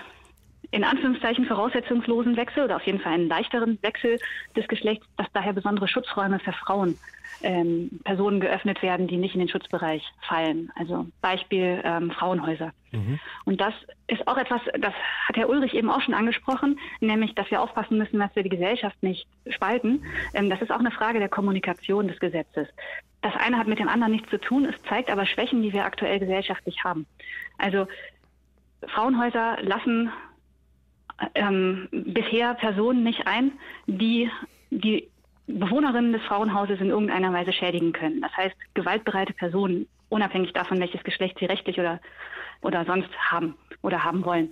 in 0.71 0.85
Anführungszeichen 0.85 1.47
voraussetzungslosen 1.47 2.37
Wechsel 2.37 2.65
oder 2.65 2.77
auf 2.77 2.87
jeden 2.87 3.01
Fall 3.01 3.15
einen 3.15 3.29
leichteren 3.29 3.79
Wechsel 3.83 4.19
des 4.57 4.67
Geschlechts, 4.69 5.07
dass 5.17 5.27
daher 5.33 5.53
besondere 5.53 5.89
Schutzräume 5.89 6.39
für 6.39 6.53
Frauen 6.53 6.99
ähm, 7.43 8.01
Personen 8.05 8.41
geöffnet 8.41 8.83
werden, 8.83 9.07
die 9.07 9.17
nicht 9.17 9.35
in 9.35 9.41
den 9.41 9.49
Schutzbereich 9.49 10.03
fallen. 10.27 10.73
Also 10.75 11.07
Beispiel 11.21 11.81
ähm, 11.85 12.11
Frauenhäuser. 12.11 12.73
Mhm. 12.93 13.19
Und 13.45 13.61
das 13.61 13.75
ist 14.07 14.27
auch 14.27 14.39
etwas, 14.39 14.61
das 14.79 14.95
hat 15.29 15.37
Herr 15.37 15.49
Ulrich 15.49 15.75
eben 15.75 15.91
auch 15.91 16.01
schon 16.01 16.15
angesprochen, 16.15 16.79
nämlich, 17.01 17.35
dass 17.35 17.51
wir 17.51 17.61
aufpassen 17.61 17.99
müssen, 17.99 18.19
dass 18.19 18.35
wir 18.35 18.43
die 18.43 18.49
Gesellschaft 18.49 19.01
nicht 19.03 19.27
spalten. 19.49 20.05
Ähm, 20.35 20.51
das 20.51 20.63
ist 20.63 20.71
auch 20.71 20.81
eine 20.81 20.91
Frage 20.91 21.19
der 21.19 21.29
Kommunikation 21.29 22.09
des 22.09 22.19
Gesetzes. 22.19 22.69
Das 23.23 23.35
eine 23.37 23.59
hat 23.59 23.67
mit 23.67 23.79
dem 23.79 23.89
anderen 23.89 24.13
nichts 24.13 24.31
zu 24.31 24.39
tun, 24.39 24.65
es 24.65 24.75
zeigt 24.89 25.11
aber 25.11 25.27
Schwächen, 25.27 25.63
die 25.63 25.73
wir 25.73 25.85
aktuell 25.85 26.19
gesellschaftlich 26.21 26.85
haben. 26.85 27.07
Also 27.59 27.87
Frauenhäuser 28.87 29.59
lassen 29.63 30.13
ähm, 31.35 31.89
bisher 31.91 32.55
Personen 32.55 33.03
nicht 33.03 33.27
ein, 33.27 33.53
die 33.87 34.31
die 34.71 35.09
Bewohnerinnen 35.47 36.13
des 36.13 36.23
Frauenhauses 36.23 36.81
in 36.81 36.91
irgendeiner 36.91 37.33
Weise 37.33 37.53
schädigen 37.53 37.93
können. 37.93 38.21
Das 38.21 38.37
heißt, 38.37 38.57
gewaltbereite 38.75 39.33
Personen, 39.33 39.87
unabhängig 40.09 40.53
davon, 40.53 40.81
welches 40.81 41.05
Geschlecht 41.05 41.39
sie 41.39 41.47
rechtlich 41.47 41.79
oder, 41.79 42.01
oder 42.63 42.85
sonst 42.85 43.11
haben 43.31 43.55
oder 43.83 44.03
haben 44.03 44.25
wollen. 44.25 44.51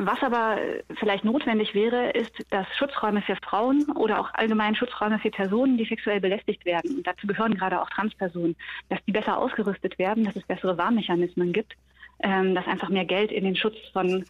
Was 0.00 0.22
aber 0.22 0.58
vielleicht 1.00 1.24
notwendig 1.24 1.74
wäre, 1.74 2.10
ist, 2.10 2.32
dass 2.50 2.68
Schutzräume 2.76 3.20
für 3.20 3.34
Frauen 3.36 3.84
oder 3.96 4.20
auch 4.20 4.32
allgemein 4.34 4.76
Schutzräume 4.76 5.18
für 5.18 5.30
Personen, 5.30 5.76
die 5.76 5.86
sexuell 5.86 6.20
belästigt 6.20 6.64
werden, 6.64 6.98
und 6.98 7.06
dazu 7.06 7.26
gehören 7.26 7.54
gerade 7.54 7.82
auch 7.82 7.90
Transpersonen, 7.90 8.54
dass 8.90 9.04
die 9.06 9.12
besser 9.12 9.36
ausgerüstet 9.36 9.98
werden, 9.98 10.22
dass 10.22 10.36
es 10.36 10.44
bessere 10.44 10.78
Warnmechanismen 10.78 11.52
gibt, 11.52 11.74
ähm, 12.22 12.54
dass 12.54 12.66
einfach 12.68 12.90
mehr 12.90 13.06
Geld 13.06 13.32
in 13.32 13.42
den 13.42 13.56
Schutz 13.56 13.76
von 13.92 14.24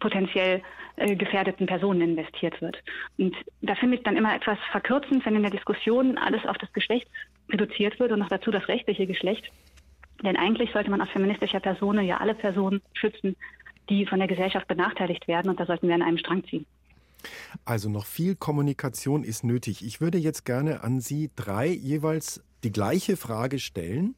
potenziell 0.00 0.62
äh, 0.96 1.16
gefährdeten 1.16 1.66
Personen 1.66 2.00
investiert 2.00 2.60
wird. 2.60 2.76
Und 3.18 3.34
da 3.60 3.74
finde 3.74 3.96
ich 3.96 4.02
dann 4.02 4.16
immer 4.16 4.34
etwas 4.34 4.58
verkürzend, 4.70 5.24
wenn 5.24 5.36
in 5.36 5.42
der 5.42 5.50
Diskussion 5.50 6.18
alles 6.18 6.44
auf 6.46 6.58
das 6.58 6.72
Geschlecht 6.72 7.08
reduziert 7.50 7.98
wird 7.98 8.12
und 8.12 8.18
noch 8.18 8.28
dazu 8.28 8.50
das 8.50 8.68
rechtliche 8.68 9.06
Geschlecht. 9.06 9.50
Denn 10.22 10.36
eigentlich 10.36 10.70
sollte 10.72 10.90
man 10.90 11.00
aus 11.00 11.10
feministischer 11.10 11.60
Person 11.60 12.02
ja 12.04 12.18
alle 12.18 12.34
Personen 12.34 12.80
schützen, 12.94 13.36
die 13.88 14.06
von 14.06 14.18
der 14.18 14.28
Gesellschaft 14.28 14.68
benachteiligt 14.68 15.26
werden. 15.26 15.50
Und 15.50 15.58
da 15.58 15.66
sollten 15.66 15.88
wir 15.88 15.94
an 15.94 16.02
einem 16.02 16.18
Strang 16.18 16.44
ziehen. 16.44 16.66
Also 17.64 17.88
noch 17.88 18.06
viel 18.06 18.34
Kommunikation 18.34 19.24
ist 19.24 19.44
nötig. 19.44 19.84
Ich 19.84 20.00
würde 20.00 20.18
jetzt 20.18 20.44
gerne 20.44 20.82
an 20.82 21.00
Sie 21.00 21.30
drei 21.36 21.68
jeweils 21.68 22.42
die 22.64 22.72
gleiche 22.72 23.16
Frage 23.16 23.58
stellen, 23.58 24.14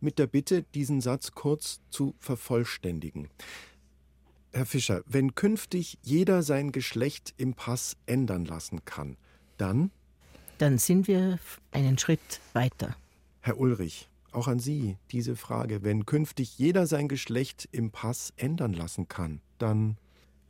mit 0.00 0.18
der 0.18 0.26
Bitte, 0.26 0.62
diesen 0.74 1.00
Satz 1.00 1.32
kurz 1.32 1.80
zu 1.90 2.14
vervollständigen. 2.18 3.28
Herr 4.58 4.66
Fischer, 4.66 5.04
wenn 5.06 5.36
künftig 5.36 5.98
jeder 6.02 6.42
sein 6.42 6.72
Geschlecht 6.72 7.32
im 7.36 7.54
Pass 7.54 7.96
ändern 8.06 8.44
lassen 8.44 8.84
kann, 8.84 9.16
dann? 9.56 9.92
Dann 10.58 10.78
sind 10.78 11.06
wir 11.06 11.38
einen 11.70 11.96
Schritt 11.96 12.40
weiter. 12.54 12.96
Herr 13.40 13.60
Ulrich, 13.60 14.08
auch 14.32 14.48
an 14.48 14.58
Sie 14.58 14.96
diese 15.12 15.36
Frage. 15.36 15.84
Wenn 15.84 16.06
künftig 16.06 16.58
jeder 16.58 16.88
sein 16.88 17.06
Geschlecht 17.06 17.68
im 17.70 17.92
Pass 17.92 18.32
ändern 18.36 18.72
lassen 18.72 19.06
kann, 19.06 19.40
dann 19.58 19.96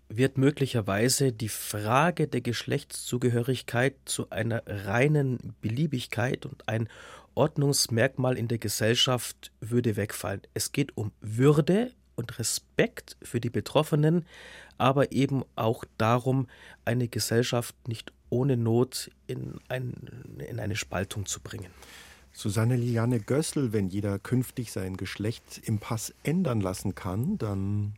wird 0.09 0.39
möglicherweise 0.39 1.31
die 1.31 1.51
Frage 1.51 2.29
der 2.29 2.41
Geschlechtszugehörigkeit 2.41 3.95
zu 4.07 4.31
einer 4.31 4.63
reinen 4.67 5.55
Beliebigkeit 5.61 6.47
und 6.47 6.67
ein 6.67 6.89
Ordnungsmerkmal 7.35 8.39
in 8.39 8.49
der 8.49 8.57
Gesellschaft 8.57 9.53
würde 9.61 9.97
wegfallen. 9.97 10.41
Es 10.55 10.73
geht 10.73 10.97
um 10.97 11.13
Würde 11.21 11.93
und 12.19 12.39
Respekt 12.39 13.17
für 13.23 13.41
die 13.41 13.51
Betroffenen, 13.51 14.27
aber 14.77 15.13
eben 15.13 15.45
auch 15.57 15.85
darum, 15.97 16.49
eine 16.85 17.09
Gesellschaft 17.09 17.75
nicht 17.87 18.13
ohne 18.31 18.57
Not 18.57 19.11
in, 19.27 19.59
ein, 19.69 19.95
in 20.47 20.61
eine 20.61 20.77
Spaltung 20.77 21.27
zu 21.27 21.41
bringen. 21.41 21.71
Susanne 22.33 22.77
Liane 22.77 23.21
Gössel, 23.21 23.73
wenn 23.73 23.89
jeder 23.89 24.19
künftig 24.19 24.71
sein 24.71 24.97
Geschlecht 24.97 25.61
im 25.65 25.79
Pass 25.79 26.15
ändern 26.23 26.61
lassen 26.61 26.95
kann, 26.95 27.39
dann 27.39 27.95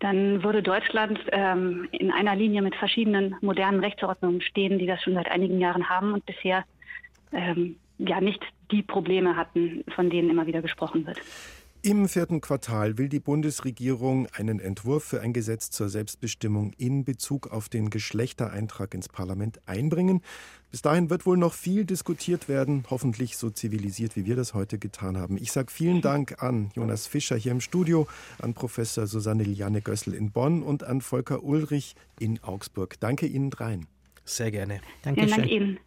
dann 0.00 0.42
würde 0.42 0.62
Deutschland 0.62 1.20
ähm, 1.30 1.86
in 1.92 2.10
einer 2.10 2.34
Linie 2.34 2.62
mit 2.62 2.74
verschiedenen 2.74 3.36
modernen 3.42 3.80
Rechtsordnungen 3.80 4.40
stehen, 4.40 4.78
die 4.78 4.86
das 4.86 5.02
schon 5.02 5.12
seit 5.12 5.30
einigen 5.30 5.60
Jahren 5.60 5.90
haben 5.90 6.14
und 6.14 6.24
bisher 6.24 6.64
ähm, 7.32 7.76
ja 7.98 8.18
nicht 8.20 8.42
die 8.70 8.82
Probleme 8.82 9.36
hatten, 9.36 9.84
von 9.94 10.08
denen 10.08 10.30
immer 10.30 10.46
wieder 10.46 10.62
gesprochen 10.62 11.06
wird. 11.06 11.20
Im 11.82 12.10
vierten 12.10 12.42
Quartal 12.42 12.98
will 12.98 13.08
die 13.08 13.20
Bundesregierung 13.20 14.26
einen 14.34 14.60
Entwurf 14.60 15.02
für 15.02 15.22
ein 15.22 15.32
Gesetz 15.32 15.70
zur 15.70 15.88
Selbstbestimmung 15.88 16.74
in 16.76 17.04
Bezug 17.06 17.46
auf 17.46 17.70
den 17.70 17.88
Geschlechtereintrag 17.88 18.92
ins 18.92 19.08
Parlament 19.08 19.62
einbringen. 19.64 20.20
Bis 20.70 20.82
dahin 20.82 21.08
wird 21.08 21.24
wohl 21.24 21.38
noch 21.38 21.54
viel 21.54 21.86
diskutiert 21.86 22.50
werden, 22.50 22.84
hoffentlich 22.90 23.38
so 23.38 23.48
zivilisiert, 23.48 24.14
wie 24.14 24.26
wir 24.26 24.36
das 24.36 24.52
heute 24.52 24.78
getan 24.78 25.16
haben. 25.16 25.38
Ich 25.38 25.52
sage 25.52 25.72
vielen 25.72 26.02
Dank 26.02 26.42
an 26.42 26.70
Jonas 26.74 27.06
Fischer 27.06 27.36
hier 27.36 27.52
im 27.52 27.62
Studio, 27.62 28.06
an 28.42 28.52
Professor 28.52 29.06
Susanne 29.06 29.44
Liane 29.44 29.80
Gössel 29.80 30.12
in 30.12 30.32
Bonn 30.32 30.62
und 30.62 30.84
an 30.84 31.00
Volker 31.00 31.42
Ulrich 31.42 31.94
in 32.18 32.42
Augsburg. 32.42 33.00
Danke 33.00 33.24
Ihnen 33.24 33.48
dreien. 33.48 33.86
Sehr 34.26 34.50
gerne. 34.50 34.82
Dankeschön. 35.00 35.28
Vielen 35.30 35.40
Dank 35.40 35.50
Ihnen. 35.50 35.80